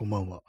[0.00, 0.40] こんばんは。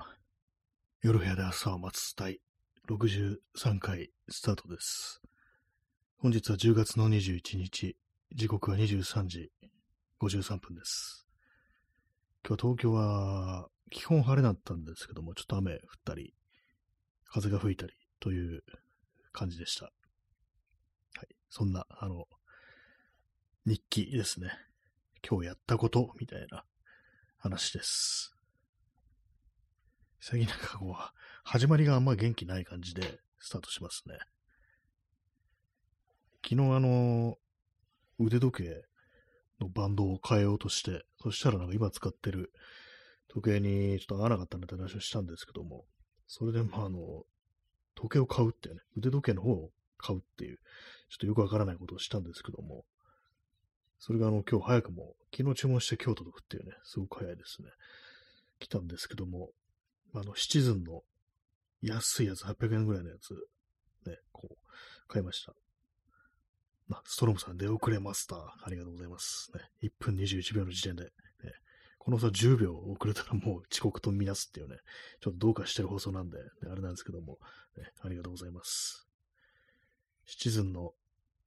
[1.01, 2.39] 夜部屋で朝を待つ第
[2.87, 5.21] 63回スタートです。
[6.19, 7.97] 本日は10月の21日、
[8.33, 9.51] 時刻は23時
[10.21, 11.27] 53分です。
[12.47, 16.33] 今日は東京は基本晴れだったんですけども、ちょっと雨降ったり、
[17.25, 18.63] 風が吹いたりという
[19.33, 19.87] 感じでした。
[19.87, 19.91] は
[21.23, 21.27] い。
[21.49, 22.25] そんな、あの、
[23.65, 24.53] 日記ですね。
[25.29, 26.63] 今日やったことみたいな
[27.37, 28.33] 話です。
[30.23, 30.93] 最近なんかこう、
[31.43, 33.01] 始まりがあんま元気ない感じで
[33.39, 34.19] スタートしますね。
[36.47, 37.37] 昨日あの、
[38.19, 38.85] 腕時計
[39.59, 42.51] のバンドを変えようとして、そしたらなんか今使ってる
[43.29, 45.85] 時計にちょっと合わなかったんだって話をしたんですけども、
[46.27, 47.23] それでまああの、
[47.95, 50.57] 時計を買うっていうね、腕時計の方を買うっていう、
[51.09, 52.85] ちょっとよくわからないことをしたんですけども、
[53.97, 57.69] それがあの、今日早くも、昨日注文して今日届くっていうね、すごく早いですね。
[58.59, 59.49] 来たんですけども、
[60.13, 61.03] あの、シチズンの
[61.81, 63.33] 安いやつ、800円ぐらいのやつ、
[64.09, 64.55] ね、こう、
[65.07, 65.53] 買いました。
[66.91, 69.51] あ、ストロムさん出遅れマスター、ありがとうございます。
[69.53, 71.09] ね、1分21秒の時点で、ね、
[71.97, 74.77] この差10秒遅れたら もう遅刻とみなすっていうね、
[75.21, 77.39] ちょっとどうかしてる放送なんで、ね、あれなんですけども、
[77.77, 79.07] ね、ありがとうございます。
[80.25, 80.93] シチズンの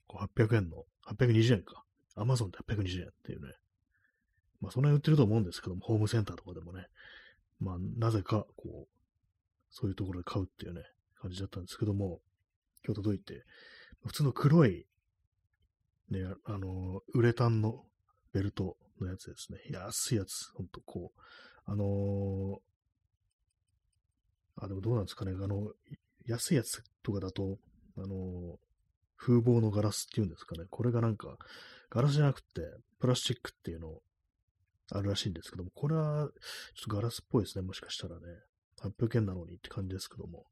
[0.08, 1.84] 800円の、820円か。
[2.16, 3.52] アマゾンで820円っていうね。
[4.60, 6.86] まあ、そんなに売ってると思うんですけども、ホームセンターとかでもね。
[7.60, 8.88] まあ、なぜか、こう、
[9.70, 10.82] そういうところで買うっていうね、
[11.20, 12.20] 感じだったんですけども、
[12.84, 13.44] 今日届いて、
[14.04, 14.86] 普通の黒い、
[16.10, 17.84] ね、あの、ウレタンの
[18.32, 19.58] ベルトのやつですね。
[19.70, 21.20] 安いやつ、ほんとこう、
[21.64, 22.58] あのー
[24.56, 25.72] あ、でもどうなんですかね、あの、
[26.26, 27.58] 安いやつとかだと、
[27.96, 28.56] あのー
[29.16, 31.38] 風防のガラスっていうんですかね、これがなんか、
[31.88, 32.60] ガラスじゃなくて、
[33.00, 34.02] プラスチックっていうのを
[34.90, 36.28] あるらしいんですけども、これは、
[36.74, 38.22] ちょっとガラスっぽいですね、もしかしたらね。
[38.82, 40.46] 800円なのにって感じですけども。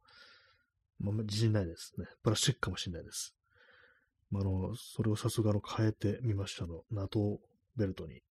[1.00, 2.06] まあ、自信ないですね。
[2.22, 3.34] プラスチックかもしれないです。
[4.30, 6.84] まあ、あの、それをさすがの変えてみましたの。
[6.90, 7.40] ナト
[7.77, 8.23] ベルトに。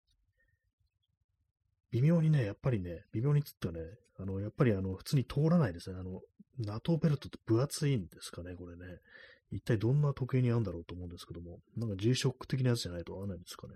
[1.90, 3.80] 微妙にね、やっぱりね、微妙につったね、
[4.18, 5.98] あの、やっぱりあの、普通に通らないですね。
[5.98, 6.20] あの、
[6.58, 8.84] ナトベルトって分厚いんですかね、これね。
[9.50, 13.74] 一体どんな時計に合うんだろうと思うんですけども、なんか G-SHOCK 的なやつじゃないと合わないんですかね。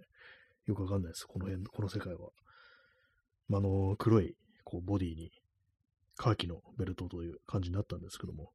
[0.66, 1.26] よくわかんないです。
[1.26, 2.30] この辺、この世界は。
[3.48, 5.30] まあ、の、黒い、こう、ボディに、
[6.16, 8.52] カーキのベルトという感じになったんですけども、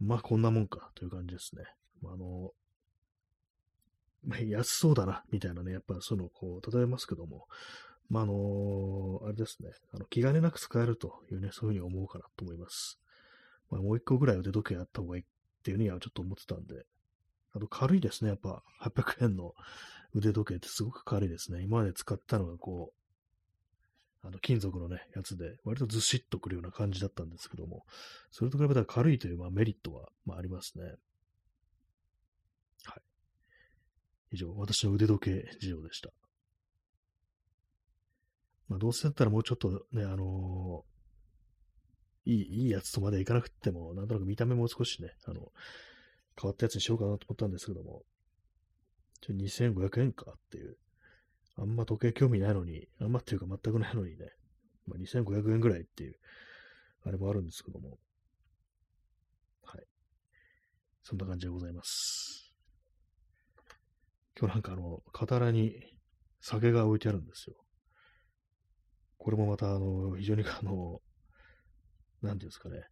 [0.00, 1.64] まあ、こんなもんか、という感じですね。
[2.02, 2.52] まあ、の、
[4.24, 7.46] ま、安そうだな、みたいなね、やっぱそういうのをこう、例えますけども、
[8.08, 12.98] まあ、あのあれですね、あの、気兼ねなく使えるというね、そういうふうに思うかなと思います。
[13.70, 15.26] まあ、もう一個ぐらい腕時計あった方がいいっ
[15.62, 16.84] ていうふうにはちょっと思ってたんで、
[17.54, 19.54] あと軽いですね、やっぱ、800円の
[20.14, 21.62] 腕時計ってすごく軽いですね。
[21.62, 22.92] 今まで使ったのがこ
[24.22, 27.84] う、あの、金属のね、やつで、割とずしっとくるような感じだったんですけども、
[28.30, 30.84] それと比べたら軽いという、まあ、メリットは、まあ、ありますね。
[32.84, 33.02] はい。
[34.32, 36.10] 以上、私の腕時計事情でした。
[38.68, 40.92] まあ、どうせだったらもうちょっとね、あのー
[42.24, 45.52] いい、いいやつとまでいかなくても、なんとなく見た目も少しね、あの、
[46.40, 48.02] 変わったやつにしようかなと思ったんですけども、
[49.22, 50.76] ちょ2500円かっていう。
[51.56, 54.26] あんま時計興味ないのに、あんまっていうか全くないのにね、
[54.86, 56.16] まあ、2500円ぐらいっていう、
[57.04, 57.98] あれもあるんですけども。
[59.64, 59.84] はい。
[61.02, 62.52] そんな感じでございます。
[64.38, 65.76] 今日なんかあの、傍らに
[66.40, 67.56] 酒が置いてあるんですよ。
[69.18, 71.00] これもまたあの、非常にあの、
[72.22, 72.82] なんていうんですかね、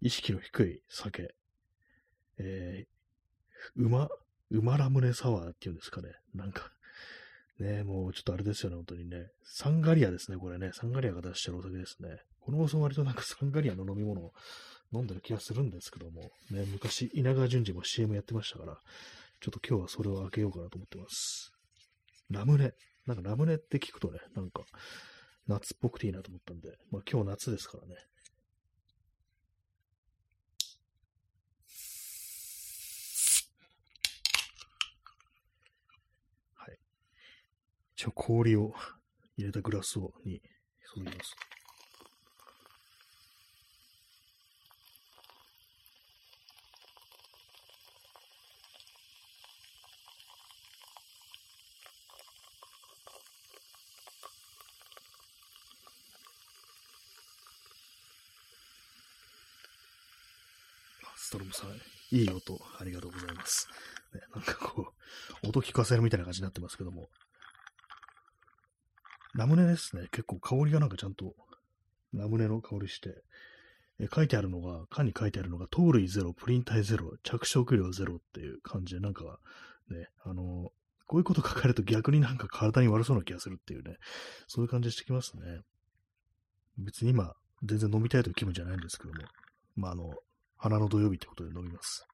[0.00, 1.34] 意識の低い酒。
[2.38, 4.08] えー、馬、
[4.50, 6.08] 馬ラムネサワーっていうんですかね。
[6.34, 6.70] なんか、
[7.58, 9.28] ね、もうちょっとあれですよね、本当にね。
[9.42, 10.70] サンガリアですね、これね。
[10.72, 12.18] サンガリアが出してるお酒ですね。
[12.40, 14.32] この放送割となんかサンガリアの飲み物を
[14.92, 18.78] 飲んでる気がするんですけども、ね、昔稲川淳二も CM やってましたから、
[19.40, 21.52] ちょっと今日はそれを開けようかなと思ってます。
[22.30, 22.72] ラムネ。
[23.06, 24.62] なんかラムネって聞くとね、なんか
[25.46, 27.94] 夏っぽくていいなと思ったんで、まあ今日夏ですからね。
[38.00, 38.72] 一応氷を
[39.36, 40.40] 入れたグラスをに
[40.94, 41.36] 注ぎます。
[61.18, 63.68] ストロムさん、いい音、ありがとうございます。
[64.14, 64.94] ね、なんかこ
[65.44, 67.10] う、音聞かせるみたいな感じになってますけども。
[69.34, 70.08] ラムネですね。
[70.10, 71.34] 結構香りがなんかちゃんと、
[72.12, 73.22] ラムネの香りして、
[74.00, 79.38] え書いてあるのが、缶に書いてあるのが、糖類ゼロ、プリン体ゼロ、着色料ゼロっていう感じで、なんか
[79.90, 80.72] ね、あの
[81.06, 83.96] こういうこと書かれると逆になんか体に悪そうな気がするっていうね、
[84.46, 85.42] そういう感じしてきますね。
[86.78, 87.34] 別に今、
[87.64, 89.18] 全然飲みたいという気分じゃないんですけども、
[89.74, 90.14] まあ、あの、
[90.56, 92.06] 花の土曜日ってことで飲みます。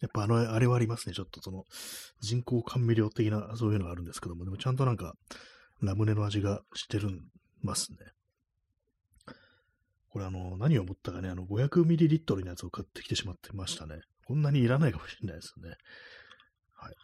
[0.00, 1.14] やっぱあの、あれはありますね。
[1.14, 1.64] ちょっとその、
[2.20, 5.14] 人工甘味料的な、そういうのがあるんですけども、でもちゃんとなんか、
[5.82, 7.20] ラムネの味がしてるん
[7.62, 7.98] ますね。
[10.10, 14.00] これあの、何を思ったかね、あの、500ml のやつを買ってきてしまってましたね。
[14.26, 15.70] こんなにいらないかもしれないですね。
[16.74, 16.94] はい。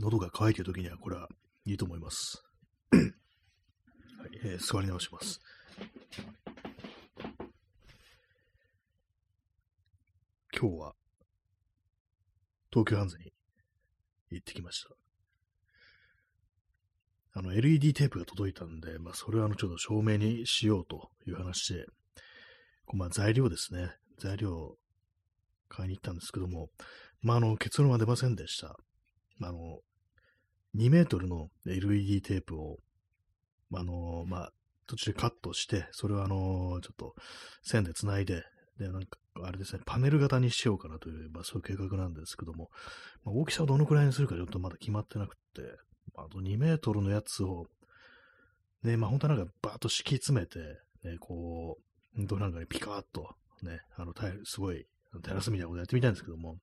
[0.00, 1.28] 喉が渇いている時にはこれは
[1.64, 2.42] いいと思います。
[2.92, 5.40] はい、えー、座り直します。
[10.60, 10.92] 今日は
[12.72, 13.32] 東京ハンズに
[14.32, 14.90] 行ってきました。
[17.38, 21.84] あの、LED テープが届いたんで、まあ、それをあの、ちょっと証明にしようという話で、
[22.86, 23.90] こうまあ、材料ですね。
[24.18, 24.76] 材料を
[25.68, 26.70] 買いに行ったんですけども、
[27.22, 28.76] まあ、あの、結論は出ませんでした。
[29.40, 29.78] あの、
[30.74, 32.78] 2メートルの LED テープを、
[33.74, 34.52] あの、まあ、
[34.88, 37.14] 途中でカットして、それをあの、ちょっと
[37.62, 38.42] 線で繋いで、
[38.78, 42.70] で、なんか、あれですね、パネル型にしようかなという、まあ、そういう計画なんですけども、
[43.24, 45.62] まあ、大きさをどのくらいにするかちょっとまだ決まってなくて、
[46.16, 47.66] あと2メートルのやつを、
[48.82, 50.58] ね、まあ本当はなんかバーッと敷き詰めて、
[51.04, 54.12] ね、こう、本当なんかね、ピカーッと、ね、あの、
[54.44, 54.86] すごい、
[55.22, 56.58] テラスみたいなことやってみたいんですけども、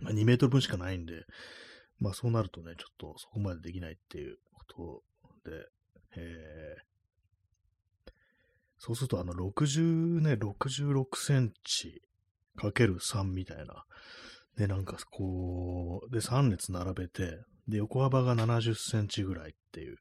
[0.00, 1.24] まあ2メートル分しかないんで、
[1.98, 5.02] まあそうなるとね、ちょっとそこまでできないっていうこ
[5.44, 5.66] とで、
[6.16, 6.91] えー、
[8.84, 12.02] そうするとあの60ね、66センチ
[12.56, 13.84] かける3みたいな、
[14.56, 17.38] で、なんかこう、で、3列並べて、
[17.68, 19.98] で、横幅が70センチぐらいっていう、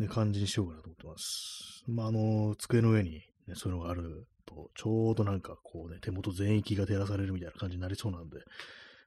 [0.00, 1.84] ね、感じにしようかなと思ってます。
[1.86, 8.38] まあ、あの、机の上に、ね、そういうのがあると、ちょうどなんかこうね、手元全域が照らされるみたいな感じになりそうなんで、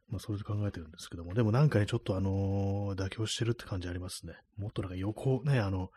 [0.07, 4.35] まあ、それで考えてるんですけども、でもなんかね、ちょっとあのー、妥協してるって感じありますね。
[4.57, 5.89] もっとなんか横、ね、あの、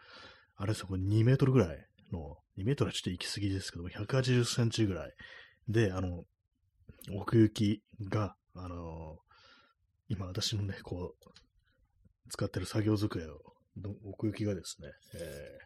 [0.57, 5.13] あれですよ、こ2メートルぐらいの、2メートルはちょっと行き過ぎですけども、180センチぐらい
[5.69, 6.25] で、あの、
[7.13, 9.19] 奥行きが、あの
[10.09, 11.31] 今私のね、こう、
[12.31, 13.41] 使ってる作業机を、
[14.05, 15.59] 奥行きがですね、え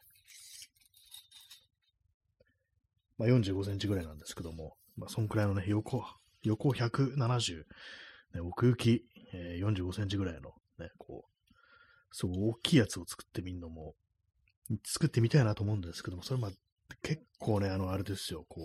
[3.19, 6.05] ー、まあ、45センチぐらいなんですけども、まあ、そんくらいのね、横、
[6.43, 7.65] 横170、
[8.35, 11.55] ね、奥行き、えー、45センチぐらいの、ね、こう、
[12.13, 13.95] すごい大きいやつを作ってみるのも、
[14.85, 16.51] 作ってみたいなと思うんですけども、それまあ、
[17.03, 18.61] 結構ね、あの、あれですよ、こ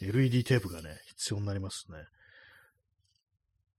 [0.00, 1.98] う、LED テープがね、必要になりますね。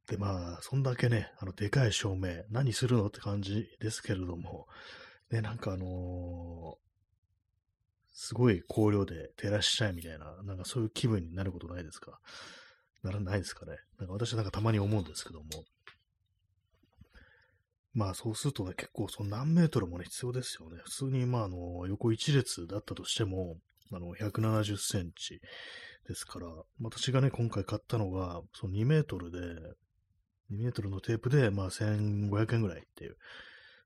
[0.08, 4.68] で、まあ、そんだけね、あの、でかい照明、何するのって感じですけれども、
[5.30, 6.82] ね、なんかあのー、
[8.14, 12.20] すごい光量で照らしたいみたいな、なんかそういう気分になることないですか？
[13.04, 13.78] ならないですかね？
[13.98, 15.46] なんか私はなんかたまに思うんですけども。
[17.94, 20.78] まあそうするとね、結構その何メートルもね、必要ですよね。
[20.84, 23.58] 普通にまああの、横一列だったとしても、
[23.92, 25.42] あの、170センチ
[26.08, 26.48] ですから、
[26.82, 29.38] 私がね、今回買ったのが、その2メートルで、
[30.52, 33.18] 2メートルのテープで、まあ、1500円ぐらいっていう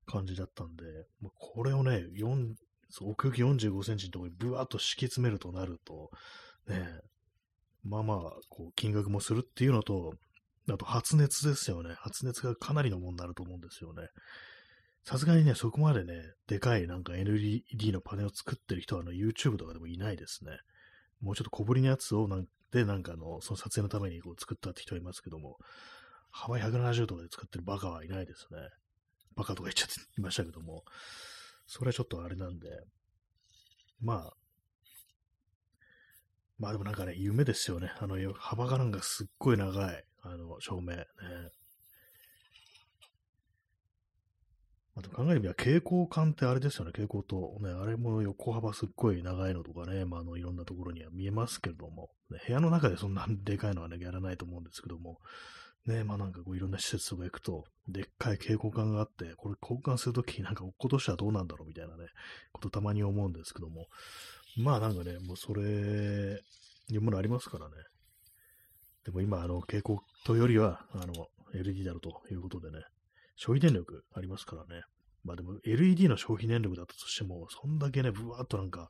[0.06, 0.84] 感じだったんで、
[1.22, 2.54] まあ、これをね、4
[3.02, 6.12] 奥行き45センチのところにブワーッと敷き詰めるとなると、
[6.68, 6.88] ね、
[7.84, 10.14] まあまあ、こう、金額もするっていうのと、
[10.74, 11.94] あと発熱ですよね。
[11.98, 14.08] 発熱がかなりのものになると思うんですよね。
[15.04, 16.14] さすがにね、そこまでね、
[16.48, 20.52] でかいなんか LED のパネルを作ってる人はあの YouTube とかでもいないですね。
[21.22, 25.58] もうちょっと小ぶりのやつをなんで、なんかの、その撮影のためにこう作ったって人はいますけども、
[26.32, 28.58] 幅170とかで使ってるバカはいないですね。
[29.36, 30.84] バカとか言っちゃっていましたけども、
[31.68, 32.68] それはちょっとあれなんで、
[34.02, 34.34] まあ、
[36.58, 37.92] まあでもなんかね、夢ですよね。
[38.00, 41.06] あの、幅がなんかすっごい長い、あの、照明ね。
[44.98, 47.58] あと考えてみれば蛍光管ってあれですよね、蛍光灯。
[47.60, 55.20] ね、あれも横幅すっごい長いのとかね、まあ、あの、いろんなところには見えますけれども、ね、部屋の中でそんなでかいのはね、やらないと思うんですけども、
[55.86, 62.06] ね、まあなんかこういろんな施設とか行くと、でっかい蛍光管があって、これ交換するときになんか落っことしてはどうなんだろうみたいなね、
[62.54, 63.88] ことたまに思うんですけども、
[64.58, 66.42] まあなんかね、もうそれ、
[66.88, 67.76] いうものありますからね。
[69.06, 72.84] でも今、あの、蛍光灯よりは、あの、LED だろうということでね、
[73.36, 74.84] 消費電力ありますからね。
[75.24, 78.90] まあでも LED の消費年力だったとしても、そんだけね、ぶわーっとなんか、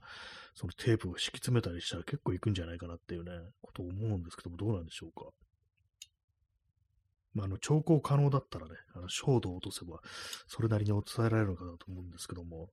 [0.53, 3.31] そのテープを敷き詰めたりしたら結構いくんじゃないかなっていうね、
[3.61, 5.29] ことを思うんですけども、どうなんでしょうか。
[7.33, 9.99] まあ、あの、調光可能だったらね、あの、照度を落とせば、
[10.47, 12.69] それなりに抑えられるのかなと思うんですけども、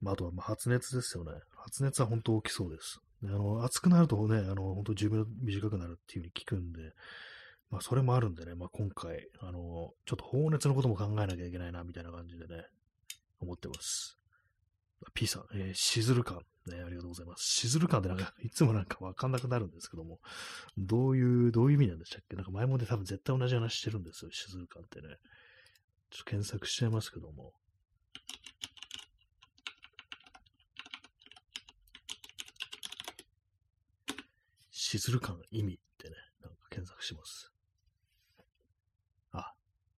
[0.00, 1.32] まあ、あとは、ま発熱ですよね。
[1.56, 3.00] 発熱は本当大きそうです。
[3.24, 6.92] あの、暑くなるとね、あの、本当寿命短くなるっていうふうに聞くんで、
[7.70, 12.64] まあ、それもあるんでね、まあ、今回、あの、ちょっと放熱のことも考えなきゃいけないな、みたいな感じでね、
[13.40, 14.18] 思ってます。
[15.14, 16.40] P さん、えー、しずる感。
[16.66, 17.42] ね、ありがとうございます。
[17.44, 20.20] しずる感ってなんか、 いつもなんかわかんなくなるんですけども、
[20.76, 22.36] どういう、どういう意味なんでしたっけ？
[22.36, 25.08] なんか前もで多分絶対同じ話してるんですよ、しずる感ってね。
[26.10, 27.52] ちょっと検索しちゃいますけども。
[34.88, 37.52] しずる感意味ってね、なんか検索します。
[39.32, 39.52] あ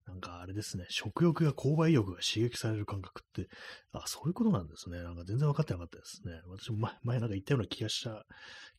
[0.04, 3.49] なんかあれですね、食欲や購買意欲が刺激される感覚って、
[3.92, 5.00] あ、そういうことなんですね。
[5.04, 6.40] なんか全然分かってなかったですね。
[6.49, 8.26] 私も前前なんか言ったような気がした、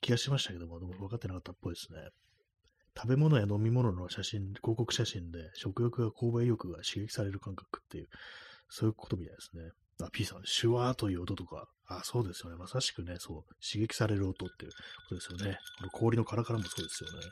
[0.02, 2.00] 気がしましたけども、でも分かってなかったっぽいですね。
[2.98, 8.10] 食べ物や飲み物の写真、広告写真で食欲や購買意欲が刺激される感覚っていう、
[8.68, 9.64] そういうことみたいですね。
[10.08, 12.58] あ、P さん、シュワーという音とか、あ、そうですよね。
[12.58, 14.78] まさしくね、そう、刺激される音っていうこ
[15.10, 15.58] とですよね。
[15.80, 17.28] この氷のカラカラもそうですよね。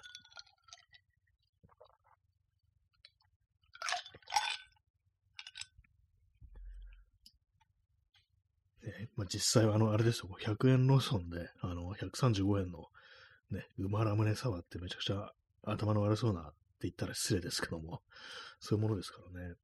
[9.15, 12.85] まあ、実際はあの、あれですよ、100円ローソンで、あの、135円の
[13.51, 15.31] ね、馬ラムネサワーってめちゃくちゃ
[15.63, 18.01] 頭の悪そうなって言ったら失礼ですけども、
[18.59, 19.55] そういうものですからね。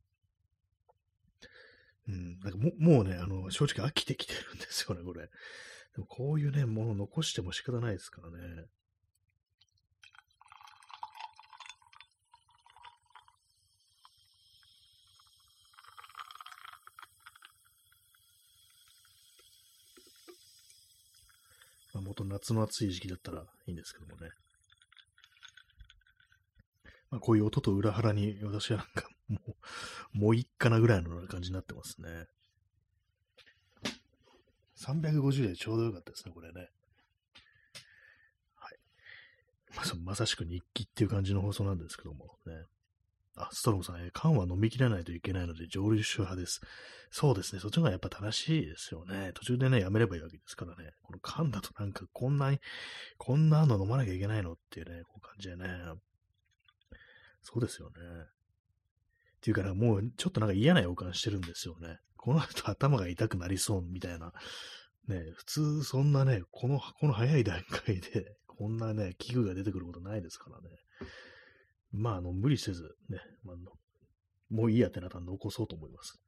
[2.08, 5.24] うん、なんかももうね、あの、正直飽きてきてるんですよね、これ。
[5.24, 5.30] で
[5.98, 8.66] もこういうね、もの残しても仕方ないですからね。
[21.94, 24.30] まあ、もっと夏の暑い時期だったらいいんですけどもね。
[27.10, 29.39] まあ、こういう音と裏腹に私はなんかも
[30.13, 32.27] う、もういっかなぐらいの感じになってますね。
[34.77, 36.70] 350でちょうどよかったですね、これね。
[38.55, 38.77] はい。
[39.75, 42.65] まあ、まさしく日記っていう感じの放送なんですけどもね。
[43.38, 46.62] あ、ストロムさん、え缶は飲み切らないといけないので蒸留酒派です。
[47.12, 47.60] そうですね。
[47.60, 49.32] そっちの方がやっぱ正しいですよね。
[49.34, 50.91] 途中でね、やめればいいわけですからね。
[51.03, 52.60] この缶だとなんかこんなに、
[53.17, 55.67] こんなの飲まなきゃいけないのっていうね、こう感じでね。
[57.41, 57.96] そうですよね。
[59.46, 62.00] っていうか、もうちょっとなんか嫌な予感してるんですよね。
[62.18, 64.34] この後頭が痛くなりそうみたいな。
[65.08, 70.64] ね、普通そんなね、この、この早い段階で、こんなね、器具が出てくることないですからね。
[71.92, 73.56] まあ、あの、無理せず、ね、まあ、
[74.50, 76.20] もういいやってなったら残そうと思います。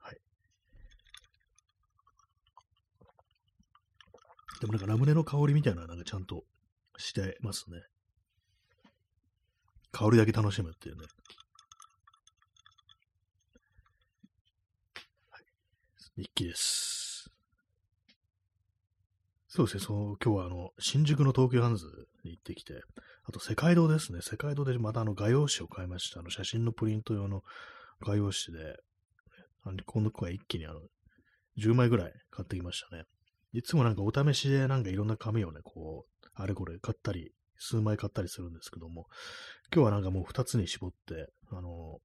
[0.00, 0.16] はい。
[4.60, 6.42] でもなんかラムネの香りみたいなのはなんかちゃんと
[6.96, 7.78] してますね。
[9.96, 11.06] 香りだけ楽しむっていうね。
[15.30, 16.22] はい。
[16.22, 17.30] 日記です。
[19.48, 21.86] そうですね、その、今日はあの、新宿の東急ハンズ
[22.24, 22.74] に行ってきて、
[23.24, 26.20] あと世界堂ですね、世界堂でまたあの画用紙を買いました。
[26.20, 27.40] あの写真のプリント用の
[28.02, 28.76] 画用紙で、
[29.64, 30.80] あの今度は一気にあの、
[31.56, 33.04] 10枚ぐらい買ってきましたね。
[33.54, 39.06] いつもなんかお試しでなんかいろんな紙をね、こう、あれこれ買ったり、数枚買ったりするんですけども、
[39.74, 42.00] 今日はなんかもう2つに絞って、あの、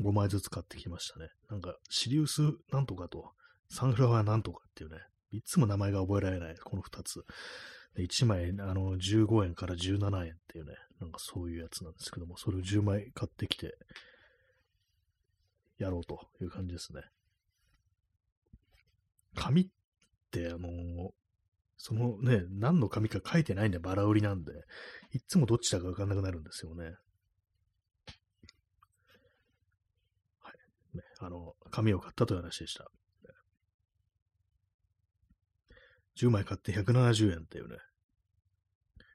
[0.00, 1.28] 5枚ずつ買ってきましたね。
[1.50, 3.32] なんか、シリウスなんとかと、
[3.68, 4.98] サンフラワーなんとかっていうね、
[5.30, 7.24] いつも名前が覚えられない、この2つ。
[7.96, 13.78] 1枚、あの、15円から17円っていうね、なんかそういうやつなんですけども、それを10枚買ってきて、
[15.78, 17.02] やろうという感じですね。
[19.34, 19.68] 紙っ
[20.30, 21.14] て、あの
[21.78, 24.52] そのね、何の紙か書いてないんで、バラ売りなんで、
[25.12, 26.84] いつもどっちだかわかんなくなるんですよね。
[30.40, 30.50] は
[30.94, 30.96] い。
[30.96, 32.90] ね、あの、紙を買ったという話でした。
[36.16, 37.76] 10枚買って170円っていうね。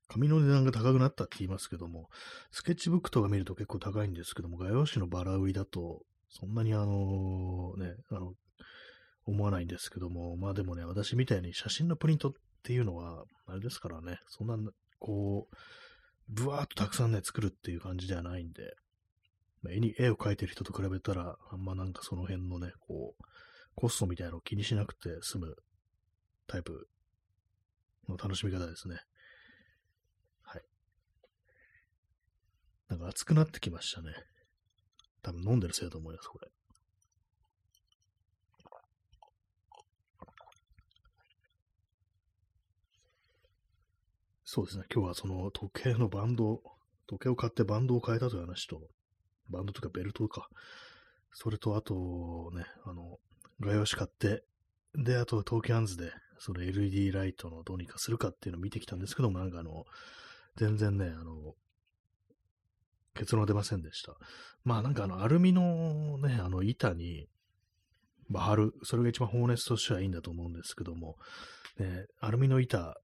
[0.07, 2.09] 紙の値段が高くなったって言いますけども、
[2.51, 8.33] スケッチブックとか見ると結構高いんですけども、画用紙のバラ売りだと、そんなにあのね、あの、
[9.25, 14.55] 思わないんですけども、まあでもね、私みたいに写真のプリントっていうのは、あれですからね、そんな、
[14.99, 15.55] こう、
[16.29, 18.75] ぶわーっとたくさんね、作るっていう感じではないんで、
[19.67, 23.23] 絵に、絵を描いてる人と比べたら、あんまなんかその辺のね、こう、
[23.75, 25.55] コストみたいなのを気にしなくて済む
[26.47, 26.87] タイプ
[28.07, 28.97] の楽しみ方ですね。
[30.43, 30.61] はい。
[32.89, 34.13] なんか暑くなってきましたね。
[35.23, 36.47] 多分飲んでるせいだと思います、これ。
[44.53, 44.83] そうですね。
[44.93, 46.61] 今日はその時計のバンド、
[47.07, 48.81] 時計を買ってバンドを変えたという話と、
[49.49, 50.49] バンドとかベルトとか、
[51.31, 53.17] それとあとね、あの、
[53.61, 54.43] 画用紙買って、
[54.93, 59.85] で、あと東京ハンズで、その LED ライトのどうにかするかっていうのを見てきたんですけども、なんかあの、
[60.57, 61.53] 全然ね、あの、
[63.13, 64.17] 結論は出ませんでした。
[64.65, 67.29] まあなんかあの、アルミのね、あの板に、
[68.27, 71.15] まあ、貼る、それが一番放熱としてはいいんだと思うんですけども、
[71.79, 72.97] ね、アルミの板、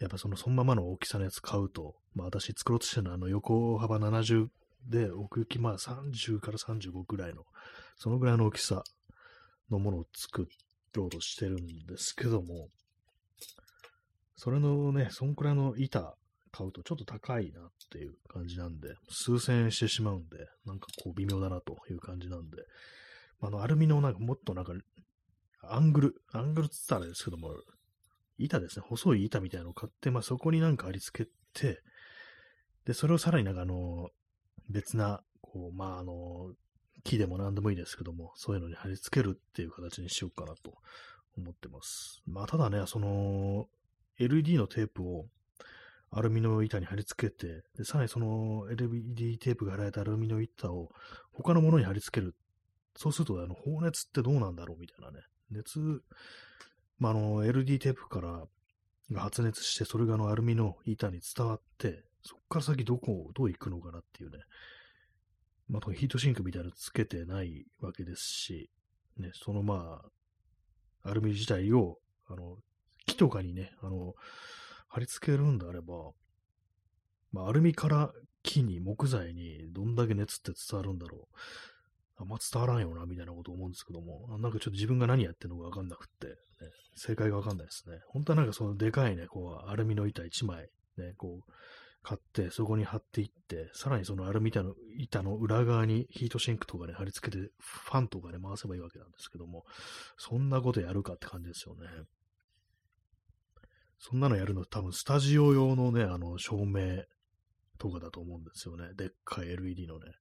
[0.00, 4.48] やっぱそのそのままの大きさのやつ買うと、まあ私作ろうとしてるのはあの横幅70
[4.88, 7.44] で奥行きまあ30から35ぐらいの、
[7.96, 8.82] そのぐらいの大きさ
[9.70, 10.48] のものを作
[10.94, 12.68] ろうとしてるんですけども、
[14.36, 16.14] それのね、そんくらいの板
[16.50, 22.56] 買うとちょっと高いなっていう感じなんで、数千円してしまうんで、なんかこう微妙だなという感じなんで、
[23.42, 24.72] あの、アルミのなんかもっとなんか、
[25.62, 27.50] アングル、アングルって言ったらですけども、
[28.44, 31.82] 板ですね、細い板みたいなのを買って、まあそこになんか貼り付けて、
[32.84, 34.08] で、それをさらになんかあの、
[34.68, 36.52] 別な、こう、まああの、
[37.04, 40.74] 木でも何でもいいですけども、そういうのに貼り付けるっていう形にしようかなと
[41.36, 42.22] 思ってます。
[42.26, 43.66] まあただね、その、
[44.18, 45.26] LED のテープを
[46.10, 50.90] アルミの板に貼り付けて、でさらにその LED テープが貼られたアルミの板を
[51.32, 52.34] 他のものに貼り付ける。
[52.96, 55.20] そうすると、あの、放熱ってどうなんだろうみたいなね。
[55.50, 56.02] 熱、
[57.00, 58.46] まあ、あの、LD テープから
[59.20, 64.38] 発熱して、それがあのアルミの板に伝わって、そこから先どこ、どう行くのかなっていうね。
[65.68, 68.70] まあ、ヒートシンクみたいなのつけてないわけですし、
[69.16, 70.02] ね、そのま
[71.04, 72.58] あ、アルミ自体を、あの、
[73.06, 74.14] 木とかにね、あの、
[74.88, 76.12] 貼り付けるんであれば、
[77.32, 81.36] まあ、アルミから木に木材にどんだけ熱って伝わるんだろう。
[82.20, 86.34] あんま伝わらんよな、みたいなこと思うんですけども、なんかちょっと自分が何やってるのかわかんなくって、ね、
[86.94, 88.00] 正解がわかんないですね。
[88.08, 91.52] 本当はなんかそのでかいね、こう、アルミの板1枚、ね、こう、
[92.02, 99.64] 買って、そこに貼っていって、さらにそのアルミ板の板の裏側にヒートシンクとかね、貼り付けて、ファンとかね、回せばいいわけなんですけども、
[100.16, 101.86] そんなことやるかって感じですよね。
[103.98, 107.04] そんなのやるの多分スタジオ用のね、あの、照明
[107.78, 108.94] とかだと思うんですよね。
[108.94, 110.12] でっかい LED のね。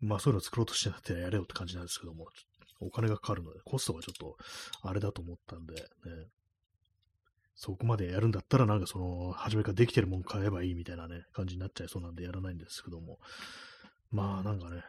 [0.00, 2.26] まあそういうのを作ろうとしてなってやれよって感じなんですけども、
[2.80, 4.36] お金がかかるので、コストがちょっと
[4.82, 5.80] あれだと思ったんで、ね。
[7.54, 13.18] そこまでやるんだったらなんかその、初めからできてるもん買えばいいみたいなね、感じになっちゃいそうなんでやらないんですけども。
[14.10, 14.82] まあなんかね、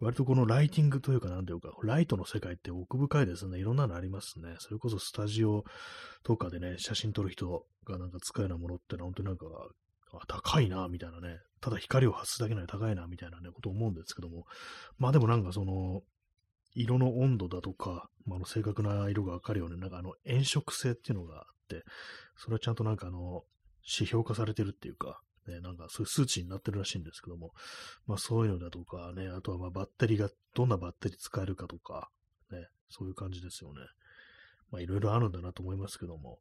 [0.00, 3.58] 割とこのライティングというか、なんていうか、ライトの世界って奥深いですね。
[3.58, 4.56] いろんなのありますね。
[4.60, 5.64] それこそスタジオ
[6.22, 9.46] とかでね、写真撮る人がなんか使うようなものってのは本当になんか、
[10.12, 11.38] あ高いな、みたいなね。
[11.60, 14.46] ただ光を発すだけなら高いな、みたいなね、こと思うんですけども。
[14.98, 16.02] まあでもなんかその、
[16.74, 21.84] 色の温度だとか、まあ、あの正確な色がわかるように、なんかあの炎色性っていうのがあって、
[22.36, 23.44] それはちゃんとなんかあの、
[23.82, 27.52] 指標化されてるっていうか、ね、なんかそういう数値になってるらしいんですけども、
[28.06, 32.10] まあそういうのだとかね、あとはまあバッテリーが、どんなバッテリー使えるかとか、
[32.50, 33.80] ね、そういう感じですよね。
[34.70, 36.38] まあいろいろあるんだなと思いますけども、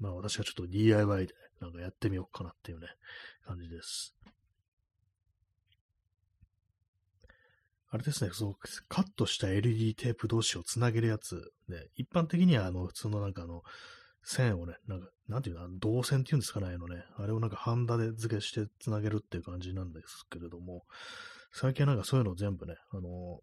[0.00, 2.88] まあ私はちょっと DIY でなんかやってみようかなっていうね、
[3.46, 4.14] 感じです。
[7.92, 8.56] あれですね、そう、
[8.88, 13.62] カットした LED テープ同士をつなげるやつ、ね、一般的にはあの、普通のなんかあの、
[14.22, 20.84] 線をね、なんか、なんていうの、銅線っていうんですかね、あのね、あれをなんかハンダで付けしてつなげるっていう感じなんですけれども、
[21.52, 23.40] 最近はなんかそういうのを全部ね、あの、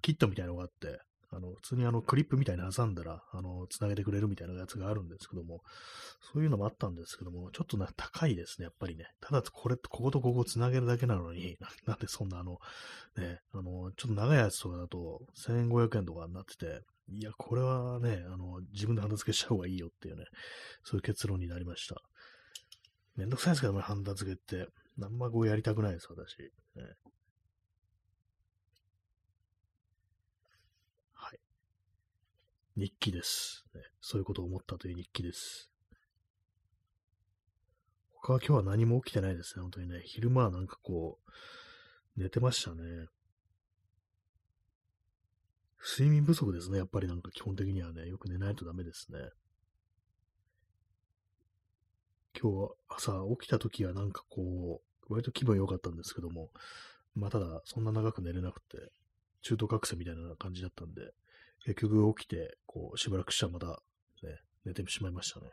[0.00, 1.00] キットみたいなのがあって、
[1.36, 5.62] あの、普通にあの、クリップみたいに挟んだら、あの、つなげてくれるみたいなやつがあるんですけども、
[6.32, 9.06] そういうのもあったんですけども、ちょっとね、高いですね、やっぱりね。
[9.20, 12.58] ただ、これ、こことここつなげるだけなのに、なんでそんなあの、
[13.16, 20.24] ね、あの、ちょっと長いやつとかだと、1500円とかになってて、いや、これはね、あの、自分でハンダ付けした方がいいよっていうね、
[20.82, 22.02] そういう結論になりました。
[23.16, 24.68] めんどくさいですけどね、ハンダ付けって。
[25.02, 26.38] あんまこうやりたくないです、私。
[26.38, 26.50] ね、
[31.14, 31.38] はい。
[32.76, 33.64] 日記です、
[34.02, 35.70] そういうことを思ったという日記です。
[38.10, 40.02] 他は今日は何も起きてないですね、本当にね。
[40.04, 43.06] 昼間はなんかこう、寝てましたね。
[45.78, 46.78] 睡眠不足ですね。
[46.78, 49.18] やっぱりなんか基本的にはね、よく寝ないとダメですね。
[52.38, 56.50] 今日は朝起きた時はなんかこう、割と気分良かったんですけども、
[57.14, 58.92] まあただそんな長く寝れなくて、
[59.40, 61.14] 中途覚醒みたいな感じだったんで、
[61.66, 65.50] 結局起きて、こう、しばらくしたらまた、ね、寝てしまいましたね。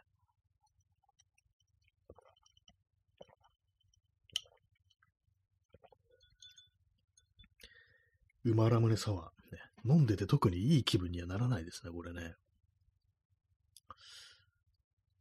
[8.45, 9.61] うまらむねサワー、ね。
[9.85, 12.35] 飲んでて特にいい気分にはならないですね、これね。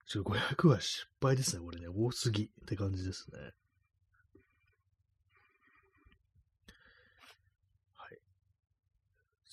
[0.06, 1.88] ちょ、500は失敗ですね、これね。
[1.88, 3.38] 多すぎって感じですね。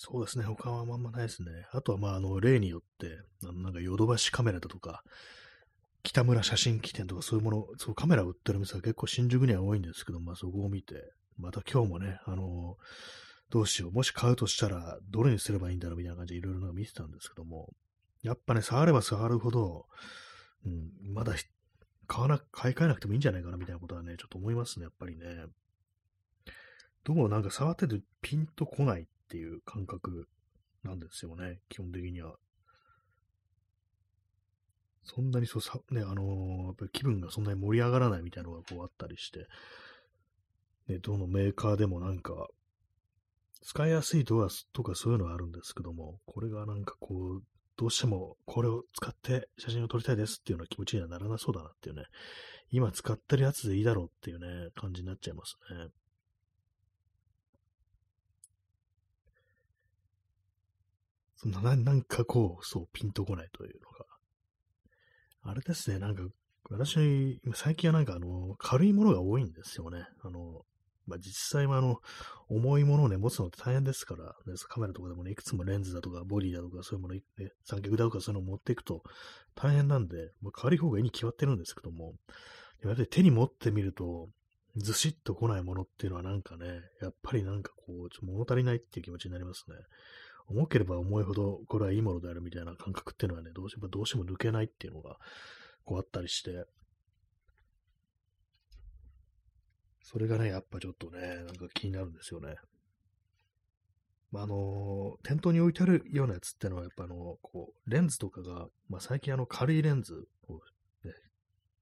[0.02, 1.52] そうですね、他はあんまないですね。
[1.74, 5.04] あとは、まあ、あの、例によって、あのなんかヨドバシカメラだとか、
[6.04, 12.78] 北村写真機店とかそういうもの、そうカメラ売ってる店は結構新宿には多いんですけど、まあそこを見て、また今日もね、あの
[13.50, 17.74] どうしよう、もし買うとしたら、どれにすればいいんだろうみたいな感じでいろいろ見てたんですけども、
[18.24, 19.86] やっぱね、触れば触るほど、
[20.66, 21.34] うん、まだ
[22.08, 25.26] 買わな、買い替えなくてもいいんじゃないかなみたいなことはね、ちょっと思いますね、やっぱりね。
[27.04, 30.28] どうもなんか触っててピンとこないっていう感覚
[30.84, 32.36] なんですよね、基本的には。
[35.04, 39.48] そんなにそうさ、ね、あのー、やっぱ気分がそんなに盛り上がらないみたいなのがこうあったりして、
[40.88, 42.48] ね、どのメーカーでもなんか、
[43.62, 47.44] 使いやすいドアとかそういうのはあるんですけども、これがなんかこう、
[47.78, 52.04] どうしてもこれを使って写真を撮りたいですっていうような気持ちにはならなそうだなっていうね、
[52.72, 55.88] 今使ってるやつでいいだろうっていうね、感じになっちゃいますね。
[61.41, 64.06] そんな、なんかこう、そう、ピンとこないというのが。
[65.43, 66.23] あれですね、なんか、
[66.69, 70.06] 私、最近はなんかあの、軽いものが多いんですよね。
[70.21, 70.65] あの、
[71.08, 72.02] まあ、実際はあの、
[72.49, 77.21] 重いものをね、持つのって大変ですから、ね、カメラとかでもね、いくつもレンズだとか、ボディだとか、そういうもの、ね、
[77.63, 79.02] 三脚だとかそういうのを持っていくと
[79.56, 82.13] 大変なんで、まあ、軽い方がいいに決まってるんですけども、
[82.84, 84.30] やっぱり手に持ってみると、
[84.75, 86.67] ずしっと来ないものっていうのはなんかね、
[87.02, 89.75] やっぱりなんかこう、ちょっと物足りないっていう気持ちになりますね。
[90.50, 95.18] 重ければ重いほど、これはいいものであるみたいな感覚っていうのはね、どうしてもどうしても抜けないっていうのが、
[95.86, 96.66] こうあったりして、
[100.02, 102.56] それがね、やっぱちょっとね、なんか気になるんですよね。
[104.32, 110.56] まあ、あの、店頭に置いてあるようなやつってのは、やっぱあの、こう、レンズとかが、まあ、最近あの、軽いレンズを、
[111.08, 111.14] ね、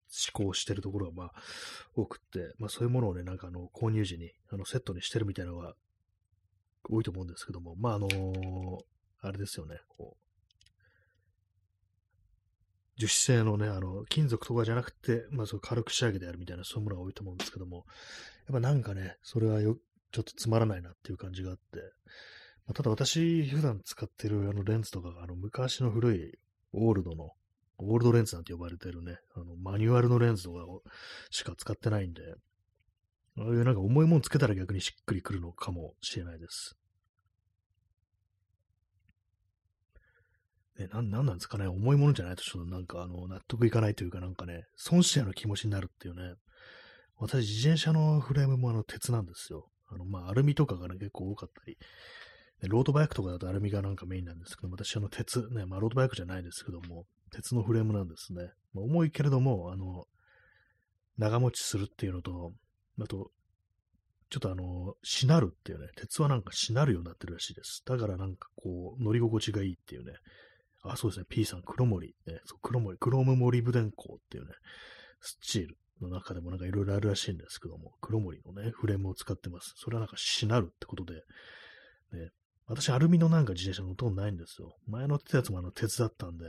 [0.09, 1.31] 試行してるところが、まあ、
[1.95, 5.73] 多くって、まあ、そういうものをね、なんかあの、購入時に、あの、セットにしてるみたいなのが
[6.89, 8.07] 多いと思うんですけども、まあ、あの
[9.21, 10.27] あれですよね、こう、
[12.97, 17.85] 樹脂製のね、あの、金属とかじゃなくて、まあ、そう軽く仕上げてやるみたいな、そういうものが多いと思うんですけども、
[18.47, 19.77] やっぱなんかね、それはよ、
[20.11, 21.79] ちょっとつまらないなっていう感じがあって、
[22.65, 26.39] まあ、ただ私、普段使ってるあのレンズとかが、あの、昔の古い
[26.73, 27.31] オールドの、
[27.77, 30.59] オールドレンズなんて呼ばれてるね、あの、マニュアルのレンズとか
[31.29, 32.21] しか使ってないんで、
[33.37, 36.75] なんか重いもんつけたら逆にしっくりくるのかもしれないです。
[40.79, 46.33] ね、な、なんなんですかね、重いものじゃないとちょっとなんかあの、納得いかないというかなんかね、損したよう気持ちになるっていうね。
[47.19, 49.67] 私、自転車のフレームもあの、鉄なんですよ。
[49.89, 51.77] あの、まあ、アルミとかがね、結構多かったり、
[52.63, 58.51] ロードバイクとかだとアルミがなんかメインなんですけど、私あの、鉄、ね、まあ、ロードバイクじゃないですけども、鉄のフレームなんですね。
[58.73, 60.05] まあ、重いけれども、あの、
[61.17, 62.53] 長持ちするっていうのと、
[63.05, 63.31] あと、
[64.29, 67.81] ちょっとあの、しなるっていうね、鉄はなんかしなるようになってるらしいです。
[67.85, 70.13] だからなんかこう、乗り心地がいいっていうね、
[70.83, 74.51] あ、そうですね、P さん、黒森、ね、そう黒森、クロームモリブデン鋼っていうね、
[75.21, 79.73] スチールの中でもなんかいろいろあるらしいんですけども、黒森のね、フレームを使ってます。
[79.77, 81.13] それはなんかしなるってことで、
[82.13, 82.31] ね、
[82.67, 84.75] 私、アルミのなんか自転車乗ったことないんですよ。
[84.87, 86.45] 前乗ってたやつもあの鉄だったんで、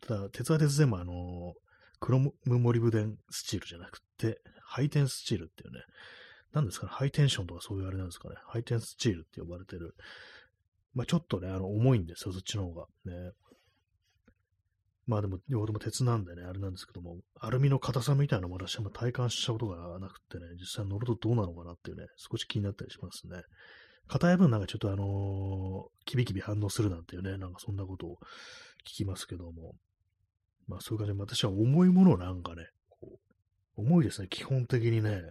[0.00, 1.54] ただ、鉄は鉄でもあの、
[2.00, 5.80] クロムモリブデンスチールじゃなくて、ハイテンスチールっていうね、
[6.52, 9.94] 何ですかね、ハイテンションとかそういうあれなんですかね、ハイテンスチールって呼ばれてる、
[10.94, 12.86] まあちょっとね、あの、重いんですよ、そっちの方が。
[13.06, 13.32] ね。
[15.06, 23.42] まあでも、両方とも鉄なんでね、あれなんですけども、アルミの硬さみたいなのも私も体感したことがなくてね、実際乗るとどうなのかなっていうね、少し気になったりしますね。
[24.06, 28.16] 硬い分なんかちょっとあのー、キビキビ反応するなんていうね、なんかそんなことを
[28.86, 29.74] 聞きますけども、
[30.66, 32.66] まあそういう感じで、私は重いものなんかね、
[33.78, 35.22] 重いですね、基本的にね。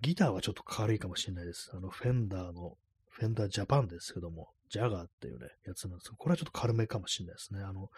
[0.00, 1.72] ギターはちょっと軽いかもしれないです。
[1.74, 7.62] あの、フェンダーのフェンダージャパンですけども、ジャガーっていうね、やつなんですけど、これはちょっと軽めかもしれないですね。
[7.62, 7.90] あの、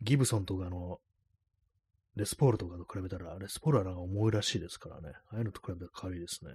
[0.00, 1.00] ギブソンとかの、
[2.16, 5.12] レスポールとかと比べたら、レスポールはなんか重いらしいですからね。
[5.30, 6.54] ああいうのと比べたら軽いですね。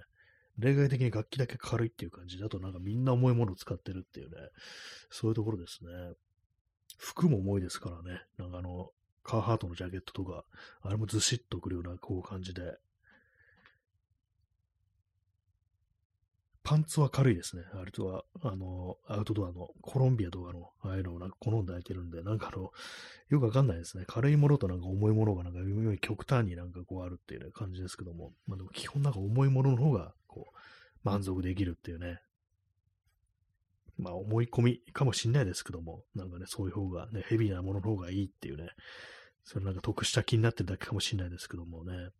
[0.58, 4.36] 例外的に楽器だけ軽いっていう感じだとなんかみんな重いものを使ってるっていうね、
[5.10, 5.90] そういうところですね。
[6.98, 8.22] 服も重いですからね。
[8.38, 8.90] なんかあの、
[9.24, 10.44] カーハートのジャケットとか、
[10.82, 12.78] あれもずしっとくるようなこう感じで、
[16.64, 17.62] パンツは軽いですね。
[17.74, 22.72] あれとは、あの、アウトドアのコロンビアとかの、ああいうのをなんか好んで履いてるんで、なんかあの、
[23.28, 24.04] よくわかんないですね。
[24.06, 25.60] 軽いものとなんか重いものがなんか
[26.00, 30.58] 極端になんかこうあるっていう、ね、感じですけども、まあでも基本なんか重いものの方が、こう、
[31.02, 32.20] 満足できるっていうね。
[33.98, 38.70] まあ思い込みかもしんないですけども、なんかね、そういう方がね、ヘビーなものの方がいいっていうね、
[39.44, 41.94] それなんか得した気になってるだけかもしんないですけどもね。
[41.94, 42.12] はい、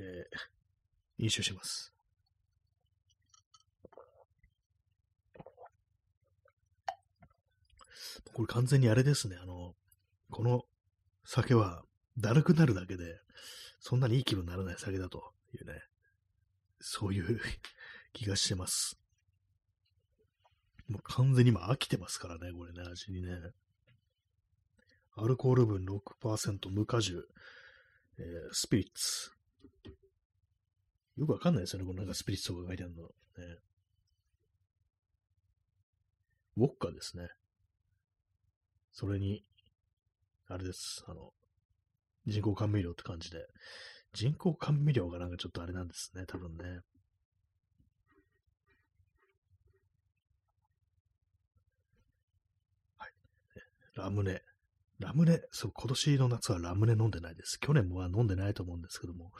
[0.00, 1.92] えー、飲酒します。
[8.32, 9.74] これ完全にあれですね、あの、
[10.30, 10.62] この
[11.24, 11.84] 酒は
[12.18, 13.20] だるくなるだけで、
[13.78, 15.80] そんなにいい気分にならない酒だというね、
[16.80, 17.40] そういう
[18.12, 18.98] 気がしてます。
[20.88, 23.32] もう完全に今飽きてますからね、これね、味にね。
[25.16, 27.28] アルコール分6%無果汁、
[28.18, 29.30] えー、スピリッツ。
[31.16, 33.02] よくわかんないですよね、このなんかスピリッツとか書いてあるの。
[33.02, 33.08] ね、
[36.56, 37.28] ウォッカですね。
[38.92, 39.44] それに、
[40.48, 41.04] あれです。
[41.08, 41.32] あの、
[42.26, 43.46] 人工甘味料って感じで。
[44.12, 46.80] 人工甘味料がなんかちょっとあれなんですね、多分ね。
[53.94, 54.42] ラムネ。
[54.98, 57.58] ラムネ、そう、今年の夏はラムネ飲んでないです。
[57.58, 59.32] 去年もは飲んでないと思うんですけども。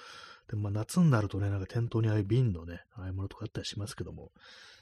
[0.49, 4.33] でもまあ夏になるとね、なんか店頭にああいう瓶のね、ああいうものとかあったりしますけども、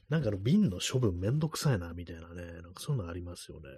[0.09, 3.69] なんかの瓶の処分めんどくさいな、みたいなね、なんかそういうのありますよね。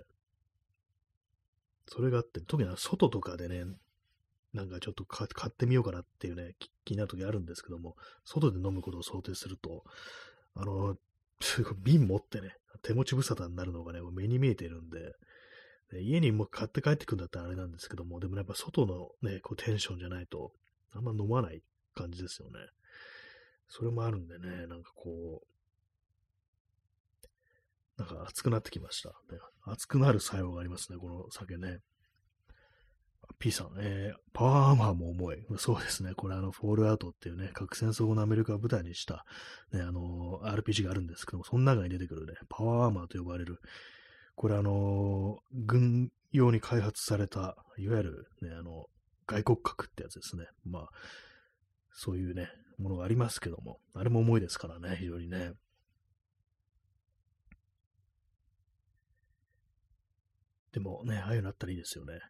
[1.87, 3.65] それがあって、特に外とかでね、
[4.53, 6.55] なんかちょっと買ってみようかなっていうね、
[6.85, 9.85] 気になる時あるんですけども、外で飲むことを想定すると、
[10.55, 10.97] あの、
[11.83, 15.15] 瓶持ってね、手持ち無沙汰になるのがね、目に見えてるんで、
[15.93, 20.53] 家にもう買って帰ってくるんだったらあれなんですけども、でもやっぱ外のね、こうテンションじゃないと、
[20.93, 21.63] あんま飲まない
[21.95, 22.59] 感じですよね。
[23.69, 25.47] それもあるんでね、なんかこう、
[27.97, 29.11] なんか熱くなってきました。
[29.11, 31.81] ね、熱くなる作用がありますね、この酒ね。
[33.39, 35.47] P さん、えー、パワーアーマーも重い。
[35.59, 36.15] そうですね。
[36.15, 39.25] これあの、フォールアウトっていうね、核戦争後のアメリカを舞台にした、
[39.73, 43.61] ね、あのー、RPG があるんですけども、その中に出てくるね、パワーアーマーと呼ばれる、
[44.35, 48.87] これあの、軍用に開発された、いわゆるね、あの、
[49.27, 50.47] 外国核ってやつですね。
[50.65, 50.89] まあ、
[51.93, 55.53] そういうね、ものがありますけども、あれも重いですからね、非常にね。
[60.73, 62.21] でもね、ああいうのあったらいいですよね。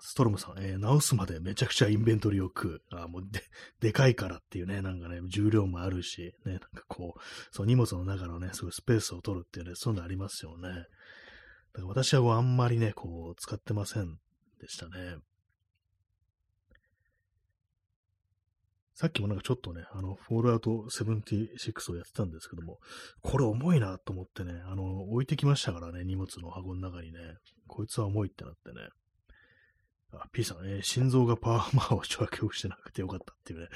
[0.00, 2.82] ストロムさん、えー、直すまでめちゃくちゃインベントリーを食う。
[2.92, 3.42] あもうで、
[3.80, 10.68] でかいからっていうね、なんかね、重量もあるし、ね、なんかこう、そう、荷物の中のね、そういスペースを取るっていうね、そういうのありますよね。
[10.68, 10.86] だか
[11.82, 14.18] ら私はこう、あんまりね、こう、使ってません
[14.60, 15.16] でしたね。
[19.00, 22.80] さっきもなんかちょっとね、あの、フォールアウト76をやってたんですけども、
[23.22, 27.18] これ重いなと思ってね、あの、置いてきましたからね、荷物の箱の中にね、
[27.66, 28.90] こいつは重いってなってね。
[30.12, 33.68] あ、P さん、えー、心臓がパワーマーを調教してなくてよかったっていうね。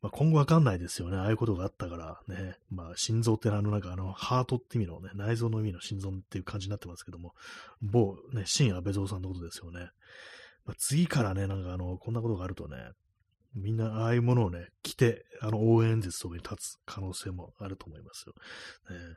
[0.00, 1.16] まあ、今後わかんないですよね。
[1.16, 2.56] ああいうことがあったからね。
[2.70, 7.34] まあ、心臓ってあの、なんかあの、ハートって意味のね、内臓の意味の心臓っていう感じになってますけども、
[7.82, 9.90] 某ね、新安倍蔵さんのことですよね。
[10.64, 12.76] まあ、次からね、なんかあの、こんなことがあるとね、
[13.54, 18.34] みんなああいうものをね、着て、あの応援演説とかに立つ可能性もあると思いますよ。
[18.90, 19.16] ね、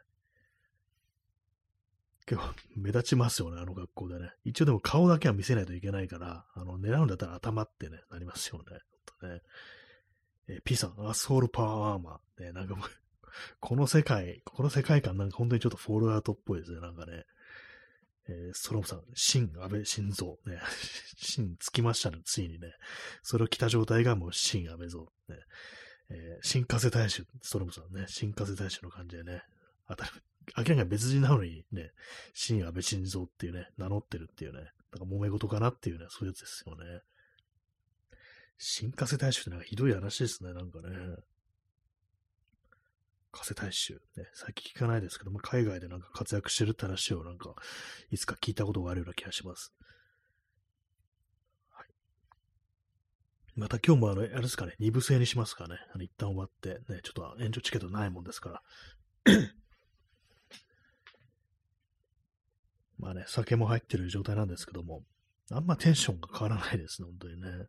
[2.28, 4.32] 結構目立ちますよね、あの学校でね。
[4.44, 9.30] 一応でも顔だけは見せないといけないから、あの、狙うんだったら頭ってね、なりますよね。
[9.30, 9.42] ね
[10.50, 12.44] えー、P さん、アスホールパワーアーマー。
[12.44, 12.90] ね、なんかもう
[13.60, 17.24] この世界、この世界観なんか本当にちょっとフォールアウトっぽいですね、なんかね。
[18.30, 20.60] えー、ストロムさん、新安倍晋三、ね、
[21.16, 22.74] 新つきましたね、ついにね。
[23.24, 25.38] それを着た状態がもう新安倍像、ね。
[26.10, 29.44] えー、新風大使、ストロムさんね、新風大使の感じでね、
[29.88, 30.12] 当たり、
[30.56, 31.92] 明らかに別人なのにね、
[32.34, 37.02] 新安倍晋三っていうね、名乗ってるっていうね、なんか揉め事かなっていうね、そういうやつですよね。
[38.58, 40.88] 新風大使ってなんかひどい話ですね、なんかね。
[43.32, 47.54] 加瀬大衆、ね、最近聞かないですけども、海外でなんか活躍してるって話をなんか、
[48.10, 49.74] いつか聞いたことがあるような気がします。
[51.70, 51.88] はい。
[53.56, 55.76] また今日もあの、あれですかね、二部制にしますかね。
[55.94, 58.64] あの、一旦終わって、ね、ちょっと延長チケットないもんですから。
[63.00, 65.04] まあね、酒も入ってる状態なんですけども、
[65.52, 67.68] あんまテンションが変わらないですね、本当にね。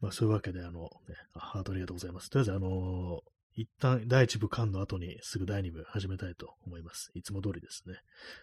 [0.00, 0.88] まあそういうわけで、あの、ね、
[1.34, 2.30] ハートありがとうございます。
[2.30, 7.10] とりあえず、あのー一旦第一部間の後にすぐ第二部始めたいと思います。
[7.14, 7.94] いつも通りですね。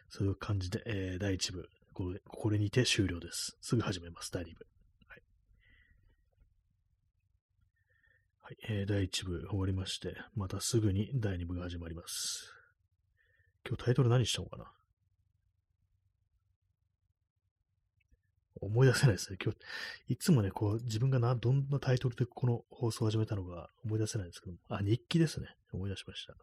[0.10, 3.56] そういう感じで、えー、第一部これ、これにて終了です。
[3.62, 4.66] すぐ始めます、第二部。
[5.08, 5.22] はい。
[8.42, 12.52] はい、えー、第一部終わりまして、またすぐに第二部が始まります。
[13.68, 14.72] 今日タイトル何したのかな？
[18.64, 19.38] 思い出せないですね。
[19.44, 19.58] 今日、
[20.14, 25.48] いつもね、こう、自分がな、どんなタイトルでこの放送を始めたのか思い出せないんですけども、あ、日記ですね。
[25.72, 26.34] 思い出しました。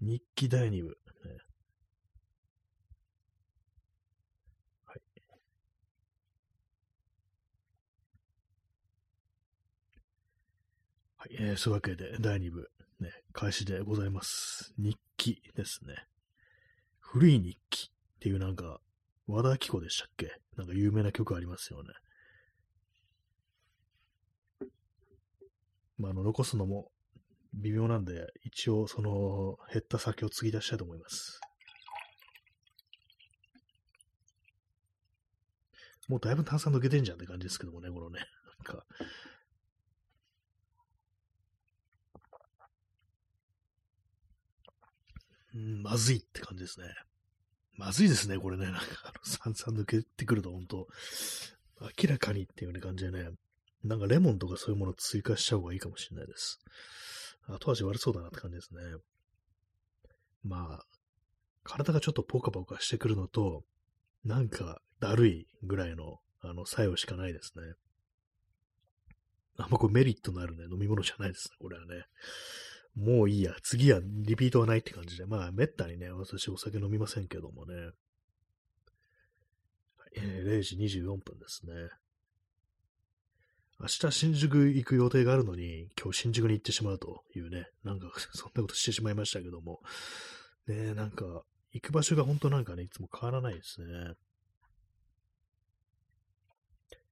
[0.00, 0.88] 日記第2部。
[0.88, 0.96] ね、
[4.84, 5.00] はい。
[11.16, 12.70] はい、えー、そういうわけで、第2部、
[13.00, 14.74] ね、開始でございます。
[14.78, 15.94] 日記ですね。
[17.00, 18.80] 古い日記っていうなんか、
[19.26, 20.30] 和田アキ子でしたっけ？
[20.56, 21.90] なんか有名な曲ありますよね。
[25.98, 26.90] まあ、あの、残すのも
[27.54, 31.40] 微妙なんで、一応、その、減った先を継ぎ出したいと思います。
[36.08, 38.20] もうだいぶ炭酸抜けてんじゃんって感じですけどもね、このね。
[38.68, 38.84] なんか。
[45.54, 46.86] うん、まずいって感じですね。
[47.76, 48.66] まずいですね、これね。
[48.66, 50.88] なんか、あの、散々抜けてくると、本当
[52.02, 53.30] 明らかにっていう感じでね、
[53.84, 56.58] なんかレモンとかそういうもの追加しちゃう方がいいかもしれないです。
[57.48, 58.80] 後味悪そうだなって感じですね。
[60.42, 60.84] まあ、
[61.62, 63.62] 体がちょっとポカポカしてくるのと、
[64.24, 67.74] なんかだるいぐらいの、あの、作用しかないですね。
[69.58, 72.04] あんまこうメリットのあるね、飲み物じゃないですね、これはね。
[72.96, 73.54] もういいや。
[73.62, 75.26] 次はリピートはないって感じで。
[75.26, 77.74] まあ、めったにね、私お酒飲みませんけどもね。
[80.16, 81.72] えー、0時24分ですね。
[83.78, 89.82] 明日新宿行く予定があるのに、今日新宿に行ってしまうというね、なんか そんなことしてしまいましたけども。
[90.66, 94.14] ねなんか、行く場所が本当なんかね、いつも変わらないですね。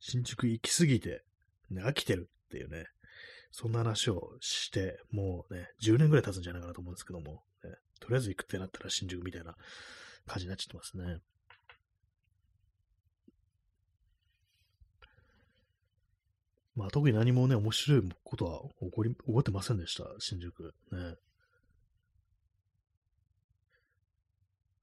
[0.00, 1.22] 新宿行きすぎて、
[1.68, 2.86] ね、飽きてるっていうね、
[3.56, 9.54] そんな話をして、もうね、10年ぐらい経つんじゃないかなと思うんですけども、ね、とりあえず行くってなったら新宿みたいな
[10.26, 11.20] 感じになっちゃってますね。
[16.74, 20.74] まあ特に何もね、面白いことは起こり、起こってませんでした、新宿。
[20.90, 21.14] ね。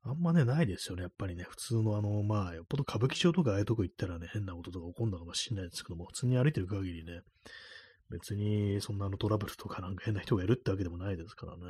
[0.04, 1.44] あんまね、ないですよね、やっぱりね。
[1.44, 7.20] 普通のあの、まあ、よっぽど歌舞伎町とかああいうとこ行ったらね、変なこととか起こるのかもしれないですけども、普通に歩いてる限りね、
[8.12, 11.62] 別にそんなのトラブルとかなんか変な人がいるってわけでもないですからね。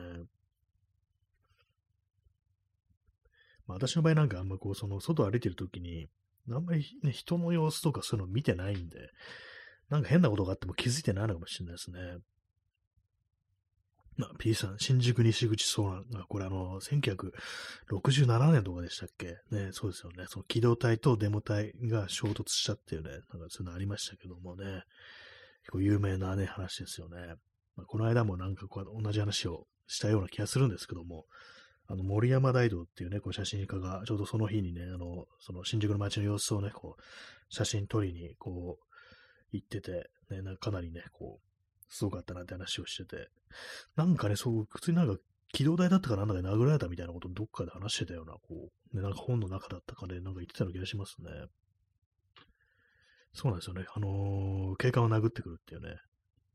[3.67, 6.07] まあ私の場合なんかあんまこう、その外歩いてる時に、
[6.49, 9.09] あんまりね、人の様子とかそういうの見てないんで、
[9.89, 11.99] なんか変なことがあっても気づいてないのかもしれないですね。
[14.17, 19.37] まあ、P さん、新宿西口遭難が、これあの、1967年とかでしたっけ？
[19.51, 20.25] ね、そうですよね。
[20.27, 24.83] その機動隊とデモ隊が衝突したっていうね、なんかそういうのありましたけどもね。
[25.63, 27.35] 結構有名なね、話ですよね。
[27.75, 31.25] まあ、この間もなんかこう同じ話をしたような気がするんですけども、
[31.87, 37.01] あの、森山大道っていうね、こう写真家が、ちょうどその日にね、あの、その新宿の街の様子をね、こう、
[37.49, 38.85] 写真撮りに、こう、
[39.51, 43.29] 行ってて、ね、なかなりね、こう、すごかったなって話をしてて、
[43.97, 45.21] なんかね、そう、普通になんか、
[45.51, 51.29] 機動隊だったかなんだか殴られたみたいなことどっかで話してたような、こう、ね、なんか本の中だったかで、なんか言ってたような気がしますね。
[53.33, 53.85] そうなんですよね。
[53.93, 55.97] あのー、警官を殴ってくるっていうね、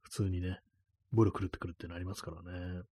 [0.03, 0.61] 普通にね、
[1.13, 2.83] 暴力狂ってくるっていうのありますからね。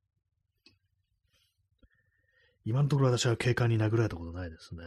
[2.65, 4.85] 今のところ私は警官に殴られたことないですね。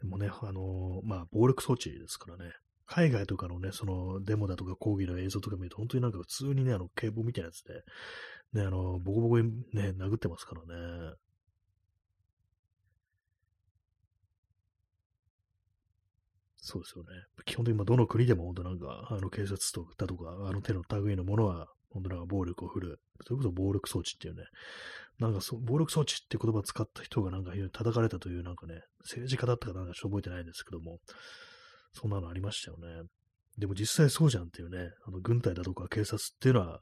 [0.00, 2.52] でもね、あのー、まあ、暴力装置ですからね。
[2.86, 7.82] 海外とかのね、そのデモだとか講義の映像とか見ると、本当になんか普通にね、あの、警棒みたいなやつで、
[8.52, 10.62] ね、あの、ボコボコにね、殴ってますから
[11.08, 11.14] ね。
[16.70, 17.10] そうですよね。
[17.44, 23.00] 基本的にどの国でも本当なんか、あの警察とだとか、あの手の類のものは、本当なんか暴力を振る。
[23.26, 24.44] それこそ暴力装置っていうね。
[25.18, 30.98] なんかそ、暴力装置って言葉を使った人がなんか叩かれたというなんかね、政治家だったかなんかちょっと覚えてないんですけども、
[31.92, 33.08] そんなのありましたよね。
[33.58, 36.80] でも実際そうじゃんっていうね、あの軍隊だとか警察っていうのは、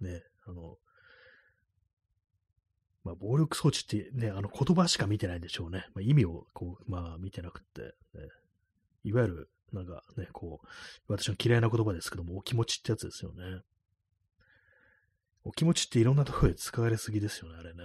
[0.00, 0.76] ね、あの、
[3.04, 5.86] まあ、暴力装置ってね、あの言葉しか見てないんでしょうね。
[5.94, 8.28] まあ、意味をこう、まあ見てなくって、ね、
[9.04, 10.66] いわゆる、なんかね、こう、
[11.08, 13.62] 私の嫌いな言葉ですけども、お気持ちってやつですよね。
[15.44, 17.82] お気持ちっていろんなところで使われすぎですよね、あれね。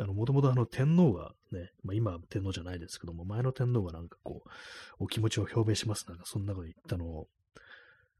[0.00, 4.50] あの、もともとあの天皇がね、まあ、今天皇じゃないですけども、前の天皇がなんかこう、
[4.98, 7.28] お気持ちを表明しますなんか、そんなこと言ったのを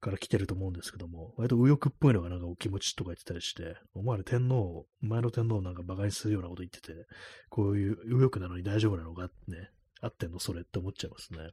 [0.01, 7.07] から来てると思うんですけども、割と右翼っぽいのがなんかお気持ちとか言ってたりして、お前ら天皇、前の天皇なんか馬鹿にするようなこと言ってて、
[7.49, 9.71] こういう右翼なのに大丈夫なのかね、
[10.01, 11.51] 合ってんのそれって思っちゃいますね。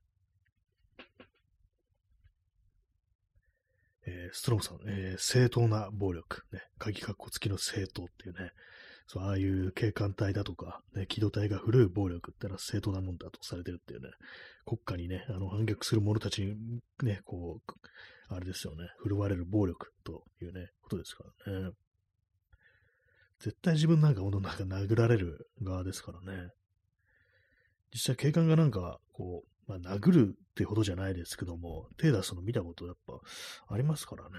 [4.07, 8.51] えー、ストロムさん、えー、正当な暴力、ね、鍵括弧付きの正当っていうね、
[9.07, 14.09] そう、ああいう警官隊だとか、ね、機動隊が古い暴力ってのは正当なもんだとされてるっていうね、
[14.65, 16.55] 国家にね、あの、反逆する者たちに
[17.03, 17.73] ね、こう、
[18.29, 21.71] あれですよね、振るわれる暴力というね、ことですからね。
[23.39, 26.49] 絶対自分なんかほんとなんか殴られる側ですからね。
[27.93, 33.19] 実際警官がなんか、こう、まあ、殴るってほどじゃないですけども、手出すの見たことやっぱ
[33.67, 34.29] ありますからね。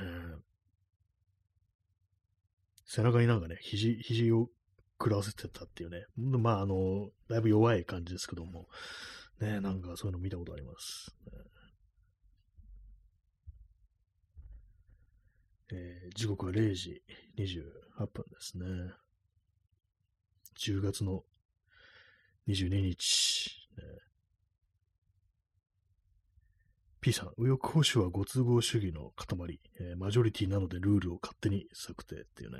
[2.84, 4.48] 背中になんかね、肘、肘を
[4.98, 6.04] 食らわせてたっていうね。
[6.16, 8.68] まあ、あの、だいぶ弱い感じですけども、
[9.40, 11.14] ね、なんかそういうの見たことあります。
[15.72, 17.02] えー、時刻は0時
[17.38, 18.66] 28分ですね。
[20.58, 21.24] 10月の
[22.48, 23.68] 22日。
[23.76, 23.84] ね、
[27.00, 32.58] P さん、右翼保守はご都合主義の塊、えー、マジョリティなのでルールを勝手に策定っていうね。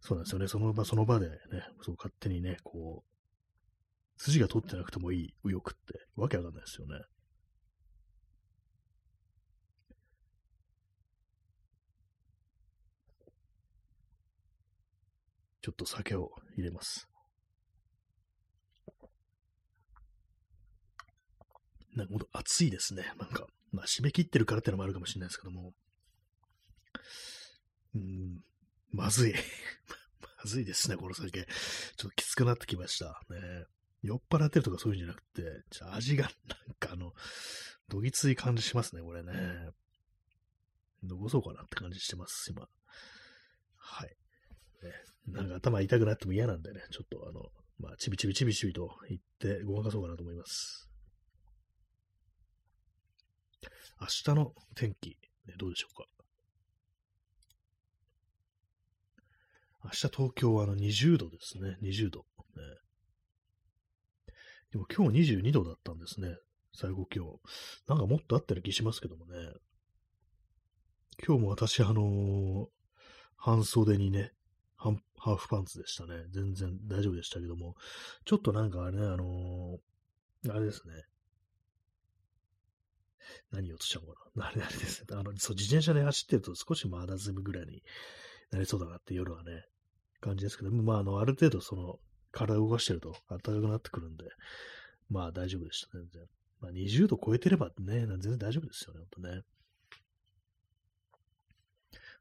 [0.00, 0.46] そうなんですよね。
[0.46, 1.36] その場その場でね、
[1.82, 6.94] そう勝手にね、こう、筋が取ってなくてもいい右翼ってわけわかんないですよね。
[15.66, 17.08] ちょっと酒を入れます。
[21.96, 23.02] なんかほんと暑いですね。
[23.18, 25.72] なんか、まあ締め切ってるからってのもあるかもしれないですけども。
[27.96, 28.44] うん、
[28.92, 29.34] まずい。
[30.22, 31.32] まずいですね、この酒。
[31.32, 33.20] ちょっときつくなってきました。
[33.28, 33.64] ね。
[34.04, 37.12] 酔っ払ってるとかそういうんじゃなくて、じゃ味がなんかあの、
[37.88, 39.32] どぎつい感じしますね、これね。
[41.02, 42.68] どこそうかなって感じしてます、今。
[43.74, 44.16] はい。
[45.28, 50.88] なんか頭痛くなっても嫌なんでね、ちょっとあの、まあ、ちびちびちびちびと言ってごまかそうかなと思います。
[54.00, 55.10] 明日の天気、
[55.46, 56.04] ね、どうでしょうか。
[59.84, 61.76] 明日東京はあの20度ですね。
[61.82, 62.26] 20度。
[62.56, 62.62] ね、
[64.72, 66.36] でも今日22度だったんですね。
[66.74, 67.30] 最後今日。
[67.88, 69.32] なんかもっとあったような気しますけどもね。
[71.26, 72.66] 今日も私、あのー、
[73.36, 74.32] 半袖にね、
[75.18, 76.24] ハーフパンツでしたね。
[76.30, 77.74] 全然大丈夫でしたけども、
[78.24, 80.94] ちょっとなんかあれね、あのー、あれですね。
[83.50, 84.48] 何をとしちゃうかな。
[84.48, 85.06] あれあれですね。
[85.12, 87.82] あの、そう、自転車で走ってると少しまだずむぐらいに
[88.50, 89.64] なりそうだなって夜はね、
[90.20, 91.98] 感じですけど、まあ、あの、ある程度その、
[92.36, 94.24] 体を動かしてると暖かくなってくるんで、
[95.08, 96.22] まあ大丈夫でした、全然。
[96.60, 99.42] まあ20度超えてればね、全然大丈夫ですよね、ほんとね。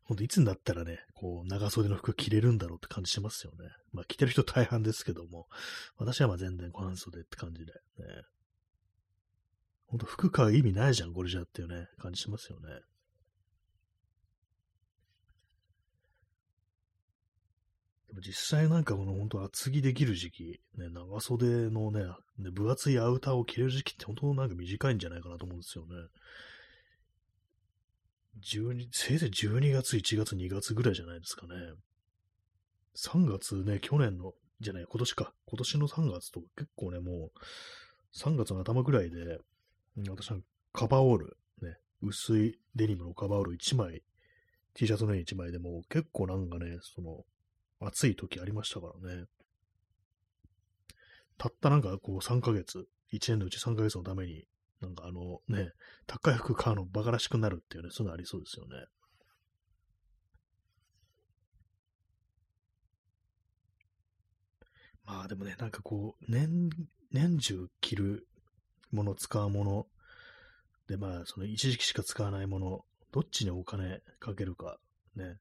[0.06, 3.70] ほんといつになったらね、こう、長袖の服着れるんだろうって感じしますよね。
[3.92, 5.48] まあ着てる人大半ですけども、
[5.98, 7.80] 私はまあ全然半袖って感じで、ね。
[9.88, 12.68] ほんと服買う意味ないじゃん、これじゃっていうね、感じしますよね。
[18.10, 22.04] でも実際なんかこの本当厚着できる時期、ね、長袖のね、
[22.38, 25.96] 分厚いアウターを着れる時期って本当なんか短いんじゃないかなと思うんですよね。
[28.42, 31.56] 12せいぜい12月、1月、2月ぐらいじゃないですかね。
[32.96, 35.34] 3月ね、去年の、じゃない、今年か。
[35.46, 37.40] 今年の3月とか結構ね、もう、
[38.18, 39.40] 3月の頭ぐらいで、
[40.10, 40.38] 私は
[40.74, 44.04] カバーオール、ね、薄いデニムのカバーオール1枚、
[44.74, 47.26] T シャツの上1枚でも結構なんかね、その、
[47.80, 49.26] 暑い時ありましたからね。
[51.38, 54.46] たったなんかこう3ヶ月、1年のうち3ヶ月のために、
[54.86, 55.72] なんかあのね、
[56.06, 58.86] 高い服買うのバカらしくなるっていうね、そういうのありそうですよね。
[65.06, 66.70] まあでもね、なんかこう、年、
[67.12, 68.28] 年中着る
[68.92, 69.86] もの、使うもの、
[70.88, 72.80] で、まあ、その一時期しか使わないもの、
[73.12, 74.78] どっちにお金かけるか、
[75.16, 75.38] ね。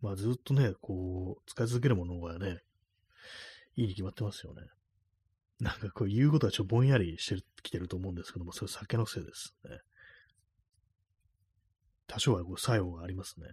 [0.00, 2.58] まあ、ずっとね、こう、使い続けるものがね、
[3.76, 4.62] いいに決まってますよね。
[5.60, 9.78] なんかこう言うことはちょっとぼんやりしてきてると思うんですけども、それ酒のせいですね。
[12.06, 13.46] 多少はこう作用がありますね。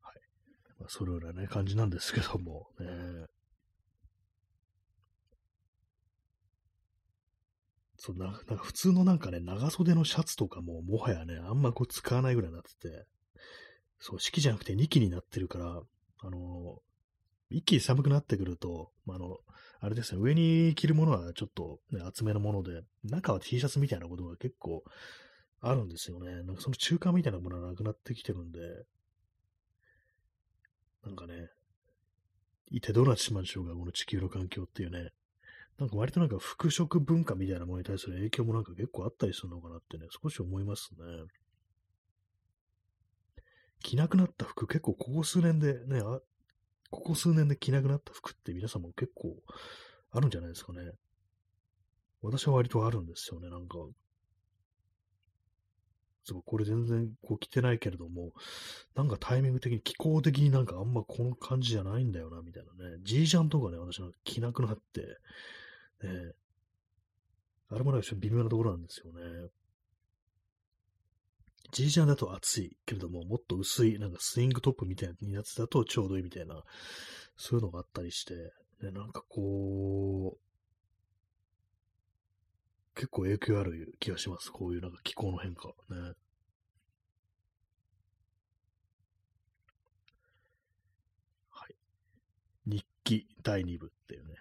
[0.00, 0.14] はい。
[0.78, 3.26] まあ、それようなね、感じなんですけども、ね。
[7.96, 13.06] そうな、なんか普通のなんかね、長袖のシャツとかも、もはやね、あんまこう使わないぐらいになってて、
[13.98, 15.80] そう、四季じゃなくて二季になってるから、
[16.24, 16.78] あの、
[17.50, 19.38] 一気に寒くなってくると、あ、の、
[19.80, 24.82] あれですね、上に着るものはちょっと、ね、厚めのもので、中は T シャツみたいなことが結構
[25.60, 26.42] あるんですよね。
[26.42, 28.60] なんかその中間みたいなものはなくなってきてるんで、
[31.04, 31.50] なんかね、
[32.70, 35.10] 一体どうなってしまうんでしょうか、この地球の環境っていうね。
[35.78, 41.04] なんか割となんか服飾文化みたいなものに対する影響もなんか結構あったりするのかなってね、少し思いますね。
[43.84, 46.18] 着なくなった服、結構ここ数年でね、あ
[46.90, 49.36] ここ数年で着なくなった服って皆さんも結構
[50.10, 50.92] あるんじゃないですかね。
[52.22, 53.76] 私は割とあるんですよね、なんか。
[56.22, 58.32] そう、これ全然こう着てないけれども、
[58.94, 62.96] なんかタイミング的に、気候的になんかあんまこの感じじゃないんだよな、みたいなね。
[63.02, 65.02] G ジャンとかね、私は着なくなって、
[66.02, 66.32] ね、
[67.68, 69.50] あれもなんか微妙なところなんですよね。
[71.74, 76.62] G ジャンだと暑いけれども、もっと薄い、なんかスイングトップみたいなやつだとちょうどいいみたいな、
[77.36, 78.34] そういうのがあったりして、
[78.80, 80.40] ね、なんかこう、
[82.94, 84.52] 結構影響ある気がします。
[84.52, 85.66] こういうなんか気候の変化。
[85.90, 86.12] ね。
[91.50, 91.74] はい。
[92.66, 94.36] 日記第2部っていうね、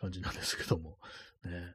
[0.00, 0.98] 感じなんですけども、
[1.44, 1.74] ね。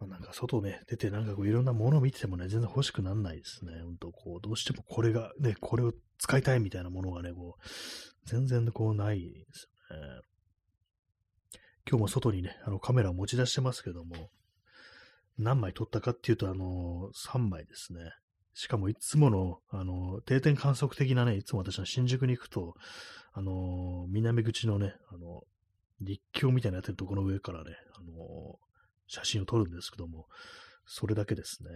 [0.00, 3.72] まあ、なんか外ね、出てなんかこういろんなものを見ててもね、全然欲しくなんないですね。
[3.82, 7.62] 本当こう、どうしてもこれが、ね、これを使いたいみたいなものがね、こう、
[8.24, 10.20] 全然こうないですよね。
[11.88, 14.30] 今日も外にね、あのカメラを持ち出してますけども、
[15.38, 18.12] 何枚撮ったかっていうと、あの、3枚ですね。
[18.54, 22.74] しかもいつもの、あの、定点観測的なね、いつも私は新宿に行くと、
[23.32, 25.42] あの、南口のね、あの、
[26.00, 28.58] 立教みたいなやってるところの上からね、あの、
[29.10, 30.28] 写真を撮るんですけども、
[30.86, 31.70] それだけですね。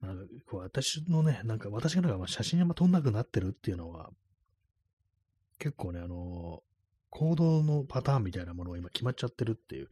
[0.00, 4.08] なんかこう私のね、なんか私がなんか写真あんま撮んなくなってるっていうのは、
[5.58, 6.62] 結構ね、あの、
[7.10, 9.88] 行動のパターンみたいなものが今決まっちゃってるっていう、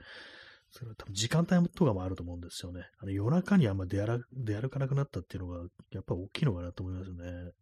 [0.71, 2.87] それは多分時間帯とかもあると思うんですよね。
[3.01, 5.59] あの夜中にあんま出歩出歩かなくなったっていうのが、
[5.91, 7.53] やっぱ大きいのかなと思いますね。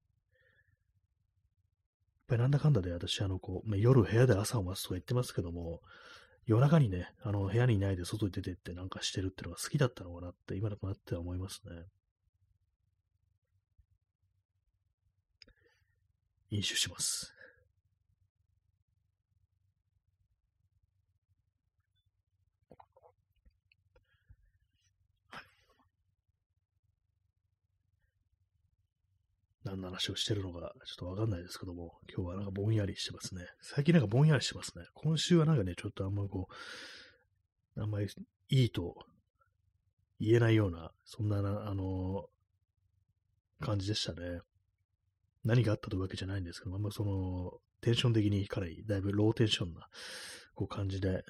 [2.24, 5.80] っぱりなんだかんだで私、あの、こう、まあ、夜部屋で朝を待つとか言ってますけども、
[6.46, 11.84] 夜中にね、あの、部屋にいないで外に出てってなんかしてるっていうのが好きだったのかなって、今となっては思いますね。
[16.50, 17.34] 飲酒します。
[29.64, 33.46] 何の話をしてるのか、ちょっとわかんないですけども、今日はなんかぼんやりしてますね。
[33.62, 34.84] 最近なんかぼんやりしてますね。
[34.94, 36.48] 今週はなんかね、ちょっとあんまこ
[37.76, 38.08] う、あんまり
[38.50, 38.94] いいと
[40.20, 42.26] 言えないような、そんな、あの
[43.60, 44.40] 感じでしたね。
[45.44, 49.86] 何があったというわけじゃないんですけど、あんまその、テンション的にかなりだいぶローテンションな
[50.54, 51.22] こう感じで、ね、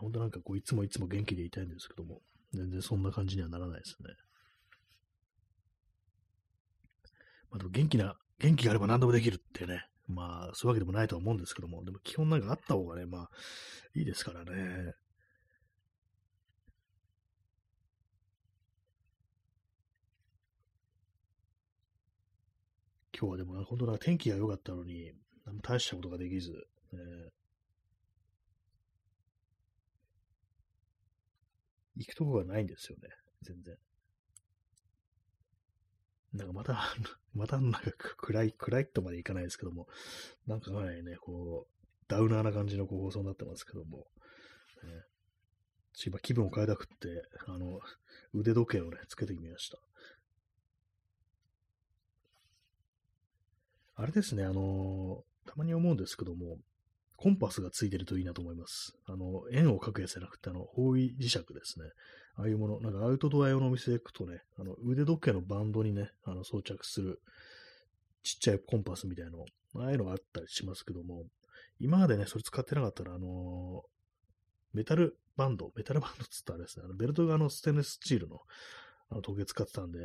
[0.00, 2.20] 本当なんかこういつもいつも元気でいたいんですけども、
[2.54, 4.08] 全然そんな感じにはならないですね。
[7.50, 13.30] まあ、でも元気な、元気があれば何でもできるってね、まあ、そういうわけでもないとは思うんですけども、でも基本なんかあった方がね、まあ、
[13.94, 14.94] いいですからね。
[23.18, 25.12] 今日はでも、本当だ、天気が良かったのに、
[25.44, 26.52] 何も大したことができず、
[26.92, 26.98] ね、
[31.96, 33.08] 行くとこがないんですよね、
[33.42, 33.76] 全然。
[36.38, 36.80] なんかまた、
[37.34, 37.82] またなんか
[38.16, 39.88] 暗い、暗いとまでいかないですけども、
[40.46, 44.06] なんかかなりね、こう、ダウナーな感じのこう放送になってますけども、
[44.84, 45.04] ね、
[46.06, 47.80] 今気分を変えたくって、あの、
[48.32, 49.78] 腕時計をね、つけてみました。
[53.96, 56.58] あれですね、あのたまに思うんですけども、
[57.18, 58.96] コンパスがついてるといいなと思います。
[59.06, 61.86] あの、円を描くやつじゃなくて、あの、方位磁石ですね。
[62.36, 67.20] ああいうもの、なんかアウトドア用のお店行くとね、あの、腕時計のバンドにね、あの、装着する
[68.22, 69.44] ちっちゃいコンパスみたいの、
[69.74, 71.24] ああいうのがあったりしますけども、
[71.80, 73.82] 今までね、それ使ってなかったら、あの
[74.72, 78.40] メタルバンド、メタルバンドっつったらですね、あのベルトがあのステンレススチールの
[79.10, 79.98] あの時計使ってたんで、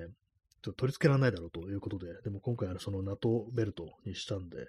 [0.63, 4.67] ちょっと取り付けられないだろうということで、でも今回あのそのナトベルトにしたんで、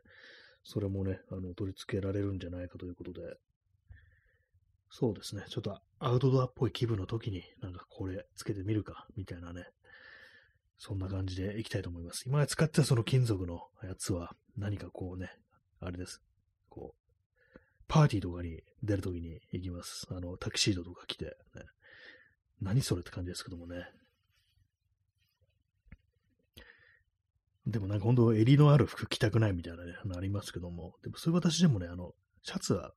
[0.64, 3.20] それもね、あの、取り付けられるんじゃないかということで、
[4.90, 9.66] そうですね、ちょっとアウトドアっぽい気分の時に、なんかこれつけてみるか、みたいなね、
[10.78, 12.24] そんな感じでいきたいと思います。
[12.26, 15.30] 今使ってたその金属のやつは、何かこうね、
[15.80, 16.22] あれです。
[16.68, 17.48] こう、
[17.88, 20.06] パーティーとかに出るときに行きます。
[20.10, 21.30] あの、タキシードとか着て、ね。
[22.60, 23.84] 何それって感じですけどもね。
[27.66, 32.12] でもなんか本当襟のある服着たくないみたいなね、ありますけども、でもそういう私でもね、あの、
[32.42, 32.92] シャツは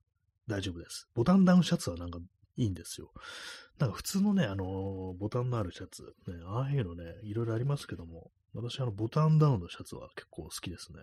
[0.48, 1.08] 大丈夫です。
[1.16, 2.20] ボタンダウンシャツはなんか
[2.58, 3.12] いいんですよ。
[3.80, 11.00] なんか普通のね、あの、ボタンのあるシャツ、ね、ああいうのね、いろいろありますけども、私あの、ボタンダウンのシャツは結構好きですね。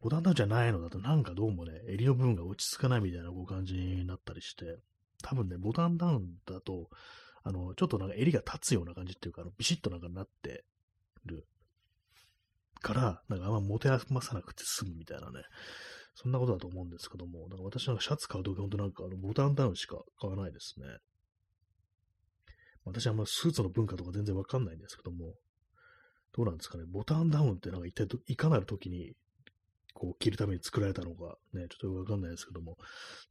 [0.00, 4.78] ボタンダウンじゃないのだとなんかどうもね、襟の部分が落ち着かないみたいなこう感じになったりして、
[5.22, 6.90] 多分ね、ボタンダウンだと、
[7.44, 10.64] あの、ちょっとなんか襟が立つような感じっていうか、あのビシッとなんかなって
[11.24, 11.46] る
[12.82, 15.42] から、なんかあんま持て余さなくて済むみたいなね、
[16.14, 20.86] そんなことだと思うんですけども、なんか私なんかシャツ買うとき、ほんとなんかあのボタンダウンしか買わないですね。
[22.84, 25.34] 私はあんまスーツの文化とか全然わかんないんですけども、
[26.34, 29.14] どうなんですかね、ボタンダウンってなんか一体いかなるときに
[29.94, 32.76] こう、着るために作られたのか、ね、ちょっとよくわかんないですけども、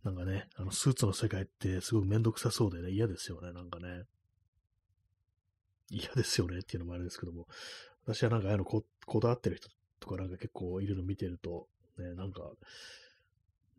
[0.03, 4.03] なんかね、あの、スーツの世界ってすごくめんどくさそうでね、嫌ですよね、なんかね。
[5.89, 7.47] 嫌ですよねっていうのもあれですけども、
[8.05, 12.41] 私はなんかああいうのここだわってる人とかなんか結構いるの見てると、ね、なんか、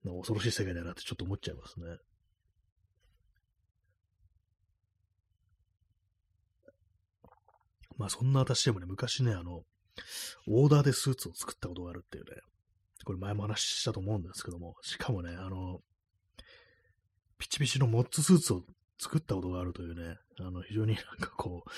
[0.05, 1.87] なんか恐ろしい世界だなってちょっと思っちゃいますね。
[7.99, 9.63] まあそんな私でもね、昔ね、あの、
[10.49, 12.41] オーダーでスーツを作ったことがあるっていうね、
[13.05, 15.81] これ前も話したと思うんですけども、しかもね、あの、
[17.39, 18.63] ピチピチのモッツスーツを
[18.99, 21.71] 作ったことがあるというね、あの、非常になんかこう、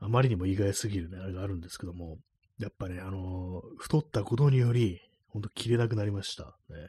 [0.00, 2.18] あまりにも意外すぎるね、あれがあるんですけども、
[2.58, 6.56] やっぱね、あの、太ったことにより、ほんと着れなくなりました。
[6.70, 6.88] ね。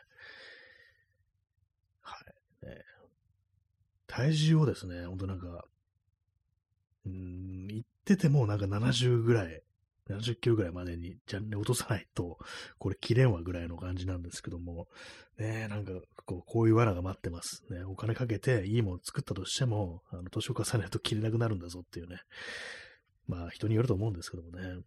[2.02, 2.18] は
[2.64, 2.66] い。
[2.66, 2.84] ね、
[4.08, 5.66] 体重をですね、ほんとなんか、
[7.06, 9.62] うん、言っててもなんか70ぐらい
[10.12, 12.38] 70キロぐらいまでにジャンル落とさないと、
[12.78, 14.88] これ切れんわぐらいの感じなんですけども、
[15.38, 15.94] ねなんか
[16.26, 17.64] こう、こういう罠が待ってます。
[17.70, 22.18] ね、お金かけていいもの作ったとしても、あの、年を重ねると切れなくなるんだぞっていうね。
[23.28, 24.82] まあ、人によると思うんですけどもね。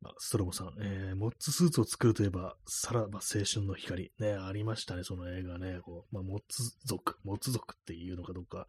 [0.00, 4.10] まあ、ストロボさん、えー、モッツスーツを作るといえば、さらば青春の光。
[4.18, 5.80] ね、ありましたね、その映画ね。
[5.82, 8.66] こうまあ、モッツ族、モッツ族っていうのかどうか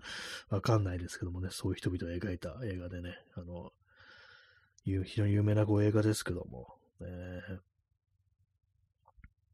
[0.49, 3.71] わかんないですけどもね、そういう人々を描いた映画でね、あの、
[4.83, 6.67] 非常に有名なこう映画ですけども、
[6.99, 7.07] ね、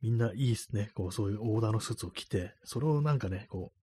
[0.01, 0.91] みんないいですね。
[0.95, 3.76] こう、そういうオーダーのスーツを着て、それをなんかね、こう、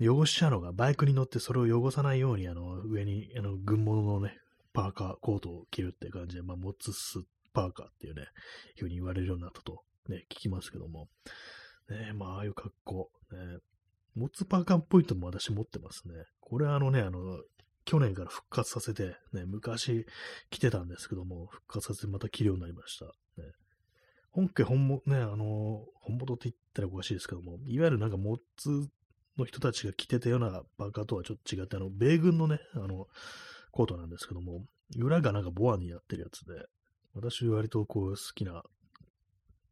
[0.00, 4.36] 汚しちゃうのが、バイクに乗ってそれを汚さないように、あの、上に、あの、軍物のね、
[4.72, 7.20] パーカー、コートを着るって感じで、まあ、モッツス
[7.52, 11.08] パーカーっていうね、いうふうに言われるようになったと、ね、聞きますけども、
[11.88, 13.38] ね、まあ、ああいう格好、ね、
[14.14, 16.14] モッツパーカーっぽいとも私持ってますね。
[16.40, 17.40] これはあのね、あの、
[17.84, 20.06] 去年から復活させて、ね、昔
[20.50, 23.06] 来てたんですけども、復活させてまた着るようになりました。
[23.06, 23.12] ね、
[24.30, 28.88] 本家本物、ね、あの、本物って言ったらおかしいですけども、いわゆるなんかモッツ
[29.36, 33.06] の人たちが着てたようなバカとはちょっと違って、あの、米軍のね、あの、
[33.72, 34.64] コートなんですけども、
[34.96, 36.66] 裏がなんかボアになってるやつで、
[37.14, 38.62] 私割とこう好きな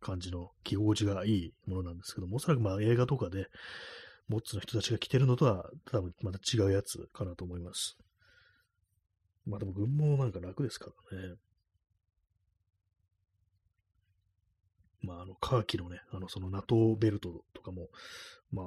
[0.01, 3.47] 感じの着心地がいいものなんですけども、おそらくまあ映画とかで、
[4.29, 7.97] モッツの人たちが着てるのとは多分また違うやつかなと思います。
[9.47, 11.35] まあでも軍もなんか楽ですからね。
[15.03, 17.89] まああのカーキのね、あのその NATO ベルトとかも、
[18.53, 18.67] まあ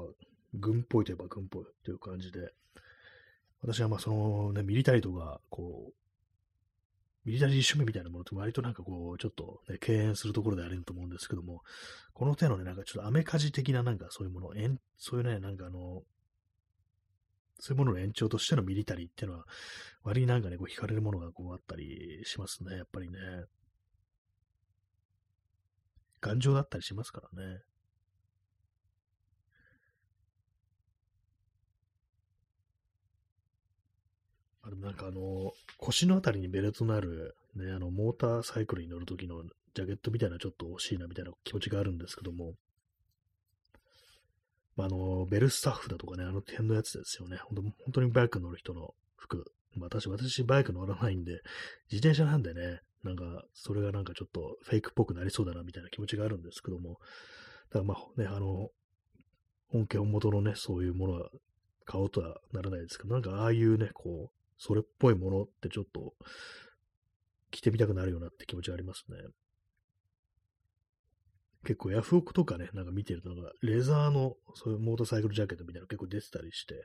[0.60, 2.52] 軍っぽいといえば軍っぽいという感じで、
[3.62, 5.94] 私はまあそのね、ミリタリーとか、こう、
[7.26, 11.64] ミリタリー趣味みたいなものって割となんかこう、ちょっとね、敬遠するところであると思うんですけども、
[12.14, 14.50] この手のね、なんかちょっとアメカジ的ななんかそういうもの、
[14.98, 16.04] そういうね、なんかあの、
[17.60, 19.46] そういうものの延長としてのミリタリーっていうのは、
[20.04, 23.18] 割になんかね、こう惹かれるものがこうあったりしますね、やっぱりね。
[26.22, 27.62] 頑丈だったりしますからね。
[34.66, 39.44] あでもなんかあの、腰のあたりにベルトのある、ね、あの、モーターサイクルに乗るときの
[39.76, 42.54] ジャケットみたいなちょっと欲しいなみたいな気持ちがあるんですけども、
[44.76, 47.38] まあ、あの、ベルスタッフだとかね、あの辺のやつですよね。
[47.44, 49.46] 本当本当にバイク乗る人の服。
[49.80, 51.42] 私、私バイク乗らないんで、
[51.92, 56.98] 自転車なんでね、なんか、それがなんかちょっとフェイクっぽくなりそうだなみたいな気持ちがあるんですけども、
[57.70, 58.70] だからまあね、あの、
[59.70, 61.30] 本家本元のね、そういうものは
[61.86, 66.14] 買おうとはならないですけど、なんかああいうね、こう、それっぽいものってちょっと
[67.52, 69.18] 着てみたくなるようなって気持ちがありますね。
[71.66, 76.76] 結構ヤフオクとかね、なんか見てると、なんかレザーのそういうモーターサイクルジャケットみたいなの結構出てたりして、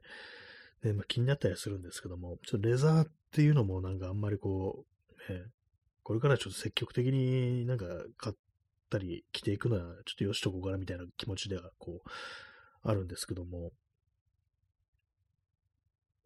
[0.83, 4.87] ねまあ、気になったりするんですけども、ちょっとレザーっていうのもなんかあんまりこ
[5.29, 5.43] う、ね、
[6.03, 7.85] これからちょっと積極的になんか
[8.16, 8.37] 買っ
[8.89, 12.09] たり着ていくのはちょっとよしとこうかなみたいな気持ちではこう、
[12.83, 13.73] あるんですけども、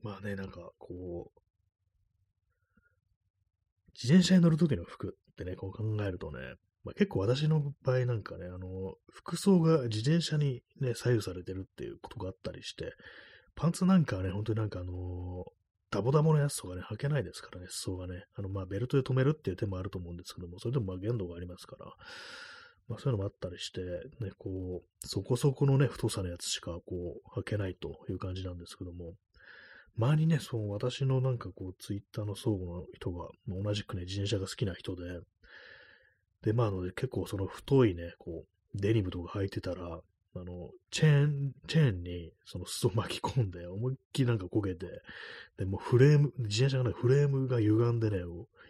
[0.05, 1.41] まあね、なんかこう、
[3.95, 6.39] 自転車に乗るときの服ってね、こう考えるとね、
[6.85, 12.93] まあ、結構私の場合なんかね、あの、服装が自転車にね、左右されてるっていうことがあったりして、
[13.57, 15.47] パンツなんかはね、本当になんかあの
[15.91, 18.25] ダボダボのやつとかね、履けないですからね、裾がね。
[18.35, 21.87] あの、まあ、ベルトで止めるっていう手もあると思うんですけども、それでもまあ限度がありますから、
[22.89, 23.81] まあそういうのもあったりして、
[24.21, 26.83] ね、こう、そこそこのね、太さのやつしかこ
[27.37, 29.15] う、履けないという感じなんですけども、
[29.97, 35.21] 周りにね、その私のなんかこう、ツイッターの相互の人が、同じくね、自転車が好きな人で、
[36.43, 40.01] で、まあ、あの、結構その太いね、こう、デニムとか履いてたら、
[40.37, 44.87] あの、チェーン、チェーンにその裾巻き込んで、思いっきりなんか焦げて、
[45.57, 48.19] で、もうフレーム、自転車がね、フレームが歪んでね、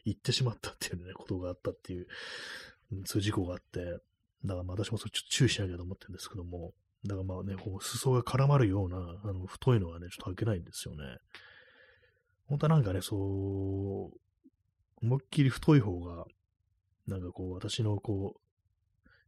[0.05, 2.07] 行ってしまったっていうね、ことがあったっていう、
[3.07, 3.81] そういう事故があって、
[4.45, 6.75] だから私もそれちょっと注意しなきゃと思ってるんですけども、
[7.07, 11.19] だからまあね、こう裾が絡まるような、あの、太いのはね、ちょっと履けないんですよね。
[12.47, 13.19] 本当はなんかね、そう、
[15.03, 16.25] 思いっきり太い方が、
[17.07, 18.41] なんかこう、私のこう、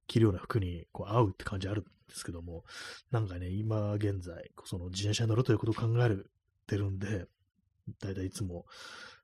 [0.06, 2.64] 着るような服にこう合うって感じあるんですけども、
[3.10, 6.16] なんかね、今現在、その自転車に乗るということを考え
[6.66, 7.26] てるんで、
[8.00, 8.64] だいたいいつも、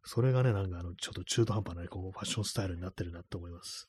[0.04, 3.88] それがね、なんかあの、ちょっと中途半端な、ね、こう、ファッションスタイルになってるなって思います。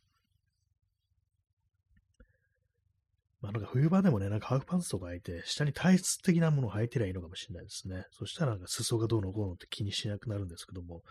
[3.43, 8.05] まあなんか冬場でもね、なんかハーフパンツとか履いて、下に体質的なものを履いてりゃいいのかもしれないですね。
[8.11, 11.01] そしたらなんか裾がどうのこうのって気にしなくなるんですけども、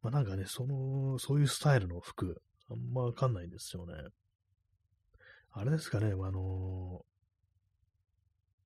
[0.00, 2.40] まあなんかね、その、そういうスタイルの服、
[2.70, 3.92] あんまわかんないんですよね。
[5.52, 7.02] あれですかね、あの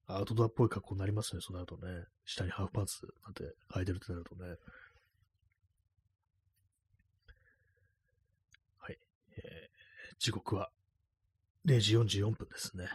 [0.06, 2.04] ー、アウトドアっぽい格好になりますね、そうなるとね。
[2.24, 4.54] 下にハーフパンツなんて履いてるってなるとね。
[8.78, 8.98] はい。
[9.38, 10.70] えー、時刻は
[11.64, 12.88] 0時44分ですね。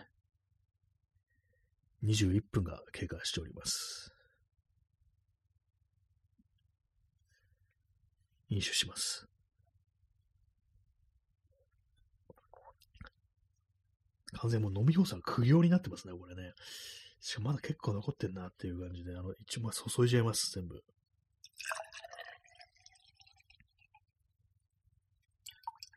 [2.03, 4.13] 21分が経過しております。
[8.49, 9.27] 飲酒します。
[14.33, 16.53] 完全もう飲み干さが苦行になってますね、これね。
[17.19, 20.83] しかもまだ結構残ってんなっていう感じで、あの、一番注いじゃいます、全部。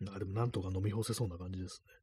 [0.08, 1.99] あでもなんとか飲み干せそうな感じですね。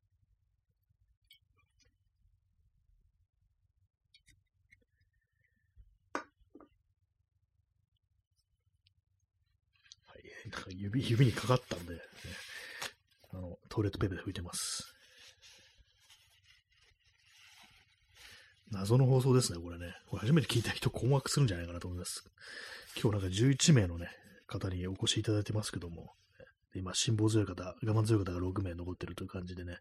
[10.51, 11.99] なんか指、指にかかったんで、ね、
[13.33, 14.93] あの、トイレットペーパーで拭いてます。
[18.71, 19.93] 謎の放送ですね、これね。
[20.09, 22.23] これ初めて聞いた人困惑するんじゃないかなと思います。
[23.01, 24.09] 今日なんか11名のね、
[24.47, 26.13] 方にお越しいただいてますけども、
[26.75, 29.77] 今、辛抱強い方、我慢強い方が6名残ってるという感じでね、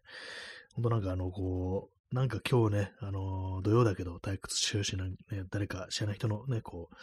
[0.73, 5.15] ほんとなんかあの、こう、なんか今日ね、あの土曜だけど退屈しようしな、ね、
[5.49, 6.95] 誰か知らない人のね、こう、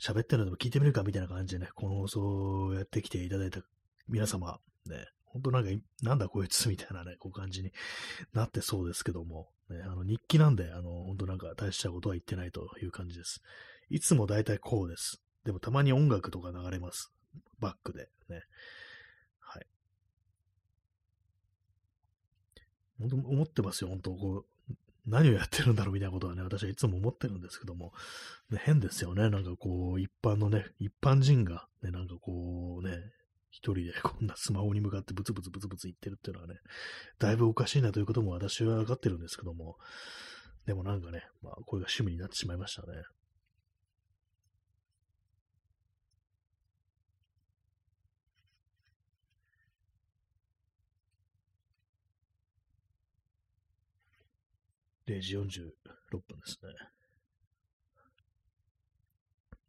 [0.00, 3.60] 喋ってるのでも聞いてみるかみたいな感じでね、この放送をやってきていただいた
[4.08, 5.70] 皆様、ね、本当なんか、
[6.02, 7.72] なんだこいつみたいなね、こう感じに
[8.32, 13.42] なってそうですけども、ね、あの日記なんで、あの、本当なんか大したことは言ってないという感じです。
[13.90, 15.20] いつも大体こうです。
[15.44, 17.12] でもたまに音楽とか流れます。
[17.60, 18.42] バックでね。
[19.40, 19.66] はい。
[22.98, 24.46] 本当思ってますよ、本当こう、
[25.06, 27.92] 何をやってるんだろうみたいなことはね、私はいつも思ってるんですけども、
[28.50, 29.30] ね、変ですよね。
[29.30, 32.98] なんかこう、一般のね、一般人が、ね、なんかこうね、
[33.50, 36.56] 一人で こんなスマホに向かってブツブツブツブツ言ってるっていうのはね、
[37.18, 39.78] だいぶおかしいなということも私は分かってるんですけども、
[40.66, 43.04] でもなんかね、まあ、これが趣味になってしまいましたね。
[55.06, 55.70] 0時46
[56.10, 56.72] 分ですね。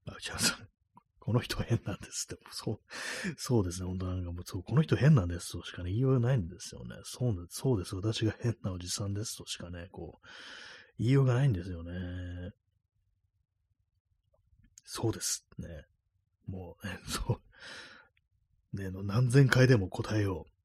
[0.08, 0.68] あ、内原さん、
[1.20, 2.80] この人変なんですって、そう、
[3.38, 6.96] そうですね、本当なんかもう、そう、この人変なんですとしかね、言いようがないんですよね。
[7.04, 10.28] そうです、そうです、私が変なおじさんですとしかね、こう、
[10.98, 11.92] 言いようがないんですよね。
[14.84, 15.68] そうですね。
[16.48, 17.42] もうね、そ
[18.74, 18.78] う。
[18.78, 20.57] ね、何千回でも答えよう。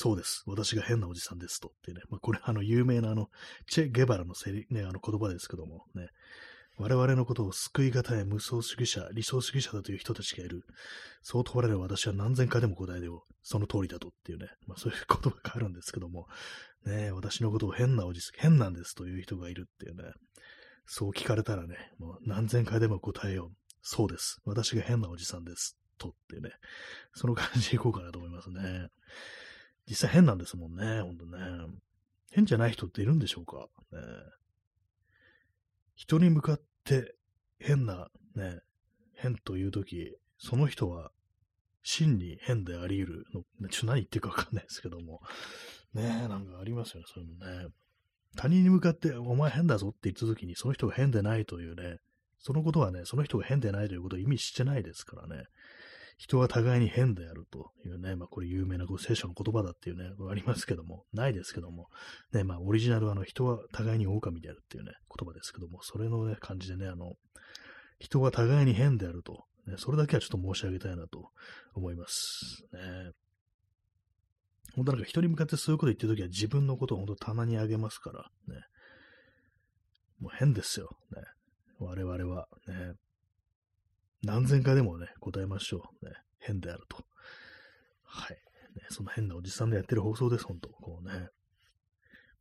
[0.00, 0.44] そうです。
[0.46, 1.70] 私が変なおじさんですと。
[1.70, 2.00] ってね。
[2.08, 3.30] まあ、これ、あの、有名なあの、
[3.66, 6.10] チェ・ゲバラのセリ、ね、あの言葉ですけども、ね。
[6.76, 10.62] 我々のことを救い難い無双主義者、理想主義者だという人たちがいる。
[11.22, 13.34] そう問われれば私は何千回でも答えよう。
[13.42, 14.46] その通りだとっていうね。
[14.68, 16.28] まあそういう言葉があるんですけども、
[16.86, 20.04] ね、私のことを変なおじさん、変なんですという人がいるっていうね。
[20.86, 23.50] そう聞かれたらね、もう何千回でも答えよう。
[23.82, 24.38] そうです。
[24.44, 25.76] 私が変なおじさんです。
[25.98, 26.50] とっていうね。
[27.14, 28.86] その感じでいこうかなと思いますね。
[29.88, 31.38] 実際変なんですもんね、ほんとね。
[32.30, 33.98] 変じゃない人っているんでしょうか、ね、
[35.94, 37.14] 人に向かって
[37.58, 38.60] 変な、ね、
[39.14, 41.10] 変というとき、その人は
[41.82, 43.26] 真に変であり得る
[43.60, 45.20] の、ちょ、何言ってるかわかんないですけども、
[45.94, 47.68] ねえ、なんかありますよね、そういうのね。
[48.36, 51.98] 他人に向かって、お前変だぞって言ったときに、その人が変でないというね、
[52.38, 55.44] そのことはね、その人が変でないということを意味してないですからね。
[56.18, 61.88] 人は互いに変であるというね、まあこれ有名なこう聖書の言葉だっていうね、ありますけども、ないですけども、
[62.32, 67.12] ね、まあオリジナルはあの人は互いに狼であるっていうね、言葉ですけども、それのね、感じでね、あの、
[68.00, 71.30] 人は互いに変であると、ね、それだけはちょっと申し上げたいなと
[71.74, 72.64] 思います。
[72.72, 73.12] ね。
[74.74, 78.62] 本当なんか人に向かってそういうこと言ってるときは自分のことを本当棚にあげますから、ね。
[80.20, 81.22] もう変ですよ、ね。
[81.78, 82.94] 我々は、ね。
[84.22, 86.06] 何千回でもね、答えましょう。
[86.06, 86.12] ね。
[86.38, 87.04] 変であると。
[88.02, 88.36] はい。
[88.74, 91.28] ね、その変なおじさんでやってる放送です、本当こうね。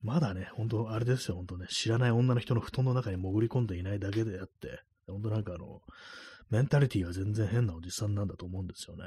[0.02, 5.82] まだね、本当あれですよ、本当ね、知らない女の人の布団の中に潜り込んでいないだけであって、本当なんかあの、
[6.50, 9.04] メンタリティは全然変なおじさんなんだと思うんですよね。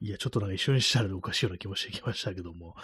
[0.00, 2.76] いや、ちょっとなんか一緒にしたらおかしいような気もしてきましたけども、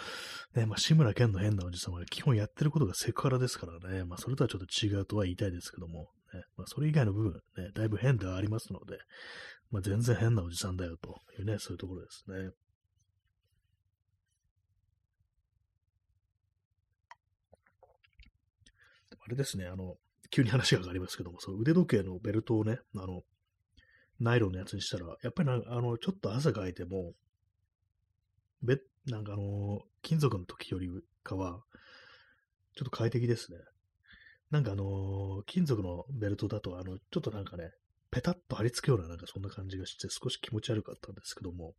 [0.53, 8.97] ね、まあ、志村けんの変なおじさんは基本やってることがセクハラですからね、まあ、それとはちょっと違うとは言いたいですけども、ね、まあ、それ以外の部分、ね、だいぶ変ではありますので、
[9.71, 12.51] まあ、全然変なおじさんだよというね、そういうところですね。
[19.25, 19.95] あれですね、あの、
[20.29, 23.21] 急に話が変わりますけども、その腕時計のベルトをね、あの、
[24.19, 27.13] ナイロンのやつにしたら、やっぱりあの、ちょっと汗かいても、
[28.61, 28.77] べ、
[29.07, 30.89] なんかあの、金属の時より
[31.23, 31.63] かは、
[32.75, 33.57] ちょっと快適ですね。
[34.55, 37.73] なんかあの、金属のベルトだと、あの、ちょっとなんかね、
[38.09, 41.73] ペタッと貼り付くような、なんかそんな感じがして、少し気持ち悪かったんですけども、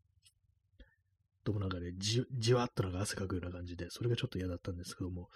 [1.47, 5.31] でもなんかね、じ、じわっとなんか汗かくような感じで、それがちょっと嫌だったんですけども、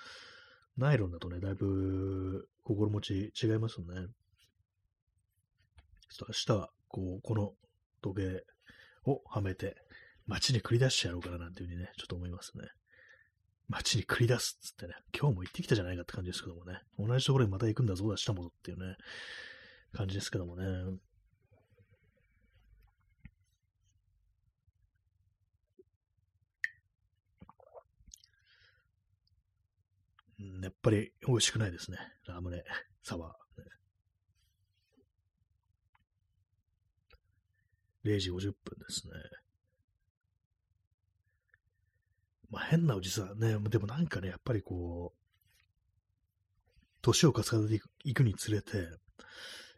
[0.77, 4.07] ナイロンだとね、だいぶ心持ち違いますよね。
[6.11, 7.55] ちょっと明日はこう、この
[8.03, 8.45] 時計
[9.07, 9.77] をはめて、
[10.27, 12.69] 街に繰り出してやろうかななんていうふうにね、ちょっと思いますね。
[13.71, 18.97] 街に繰り出すっつってね、今日も行ってきたじゃないかって感じですけどもね、同じところにまた行くんだぞ、明日ものっていうね、
[19.93, 20.65] 感じですけどもね。
[30.63, 31.99] やっぱり美味しくないですね。
[32.27, 32.65] ラムネ
[33.03, 33.41] サワー。
[38.03, 39.13] 0時50分ですね。
[42.51, 45.21] まあ変なおじさんね、でもなんかね、やっぱりこう、
[47.03, 48.89] 年を重ねていくにつれて、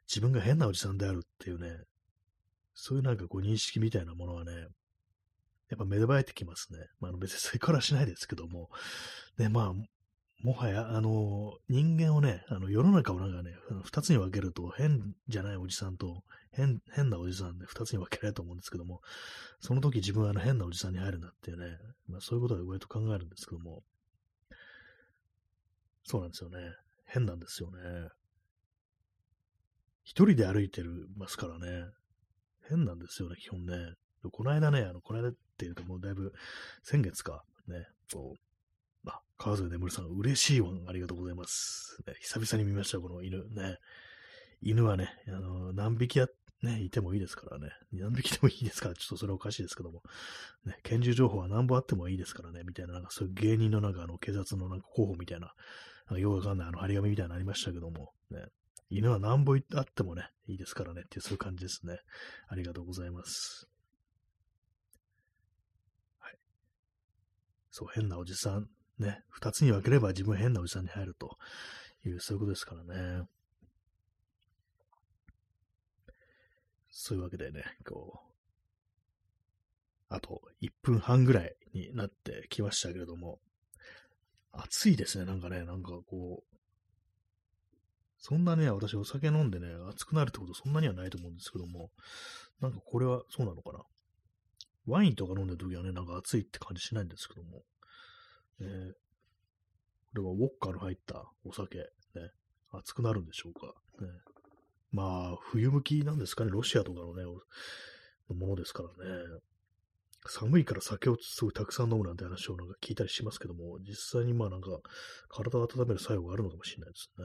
[0.09, 1.85] 自分が変なおじさんであるっていうね、
[2.75, 4.53] そういうなんかこう認識みたいなものはね、
[5.71, 6.79] やっぱ芽生えてきますね。
[7.01, 8.71] まあ別にそれからしないですけども、
[9.39, 9.73] ね、まあ、
[10.43, 13.55] もはや、あの、人間をね、あの、世の中をなんかね、
[13.85, 19.01] 二つに分けると、変じゃないおじさんと、変、変なおじさんで二つに分けられると思うんですけども、
[19.61, 21.79] その時自分はあの変なおじさんに入るなっていうね、
[22.09, 23.83] まあそういうことは割と考えるんですけども、
[26.05, 26.59] そうなんですよね。
[27.07, 27.79] 変なんですよね。
[30.05, 31.87] 一人で歩いてるますからね。
[32.69, 33.95] 変なんですよね、基本ね。
[34.31, 36.33] この間ね、あの、この間っていうかもうだいぶ
[36.83, 42.03] 先月か、ね、こう、あ、川添眠さん、嬉しいわありがとうございます。
[42.07, 43.79] ね、久々に見ました、この犬ね。
[44.61, 46.27] 犬はね、あの、何匹や
[46.63, 47.71] ね、いてもいいですからね。
[47.93, 48.89] 何匹でもいいですか？
[48.91, 50.03] ら、ちょっとそれおかしいですけども。
[50.65, 55.55] ね、拳銃情報は何本あってもいいですからね、みたいな、なんかそういう芸人のなんかあの、警察のなんか候補みたいな、
[56.07, 58.47] なんかよくわかんないあの、張り紙みたいなのありましたけども、ね。
[58.91, 61.99] 犬は何本あってもね、いいですからねっていう、そういう感じですね。
[62.47, 63.67] ありがとうございます。
[66.19, 66.39] はい。
[67.71, 68.69] そう、変なおじさん。
[68.99, 71.39] ね、二つに分ければ自分変なおじさんに入ると
[72.05, 73.27] いう、そういうことですからね。
[76.93, 78.33] そういうわけでね、こう、
[80.11, 83.41] あと1分半ぐらいになってきましたけれども、
[84.53, 86.57] 暑いですね、なんかね、なんかこう、
[88.19, 91.91] そんなね、私お酒飲んでね、暑くなるってことそんなにはないと思うんですけども、
[92.61, 93.81] なんかこれはそうなのかな。
[94.87, 97.63] ワインとか飲んでる時はね、なんか暑いって感じしないんですけども、
[98.61, 98.97] えー、こ
[100.15, 101.85] れはウォッカの入ったお酒、ね、
[102.71, 103.75] 熱くなるんでしょうか。
[104.05, 104.09] ね、
[104.93, 107.25] まあ、冬向きなんですかね、ロシアとかのね、
[108.29, 108.95] ものですからね。
[110.29, 114.69] 寒いから酒をすごいたくさん飲むなんて話をなんか聞いたりしますけども、実際にまあなんか、
[115.29, 117.25] 体を温める作用があるのかもしれないですね。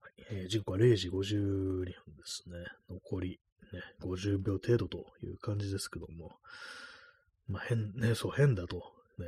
[0.00, 1.92] はいえー、時刻は0時52分で
[2.24, 2.56] すね。
[2.88, 3.40] 残り、
[3.72, 6.38] ね、50秒程度という感じですけども、
[7.48, 8.76] まあ変、ね、そう変だと、
[9.18, 9.26] ね、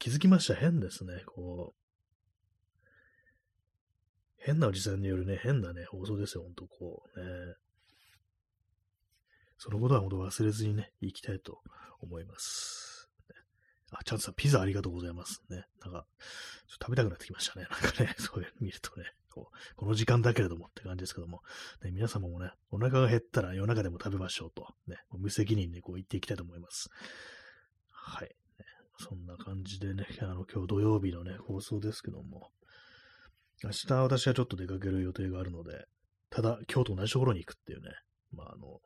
[0.00, 1.22] 気づきました、変ですね。
[1.26, 1.83] こう、
[4.44, 7.54] 変なおじさんによるね、変なね、放送ですよ、ほんとこうね。
[9.56, 11.62] そのことは本当忘れずにね、行きたいと
[12.00, 13.08] 思います。
[13.90, 15.42] あ、チャンスさん、ピザありがとうございます。
[15.48, 15.64] ね。
[15.80, 16.06] なんか、
[16.68, 17.66] ちょっと食べたくなってきましたね。
[17.70, 21.42] なんかね、 そういうの見るとね、こうこの時間だけれどもって感じですけども、
[21.82, 26.90] ね、皆様もね、お腹が減ったら夜中でも食べましょうと、ね、無責任にこう言っていきたいと思います。
[27.88, 28.36] はい。
[28.98, 32.52] そんな感じでね、あの、今日土曜日のね、放送ですけども、
[33.64, 35.86] 明日私はちょっと出かける予定があるので、
[36.28, 37.90] ただ、今日と同じところに行くっていうね、
[38.32, 38.80] まあ、あの、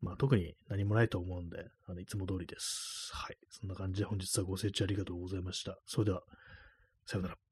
[0.00, 3.10] まあ、特に何もないと思うんで、あのいつも通りです。
[3.14, 3.36] はい。
[3.50, 5.78] そんな感じで本日はご清聴ありがとうございました。
[5.86, 6.22] それでは、
[7.06, 7.47] さようなら。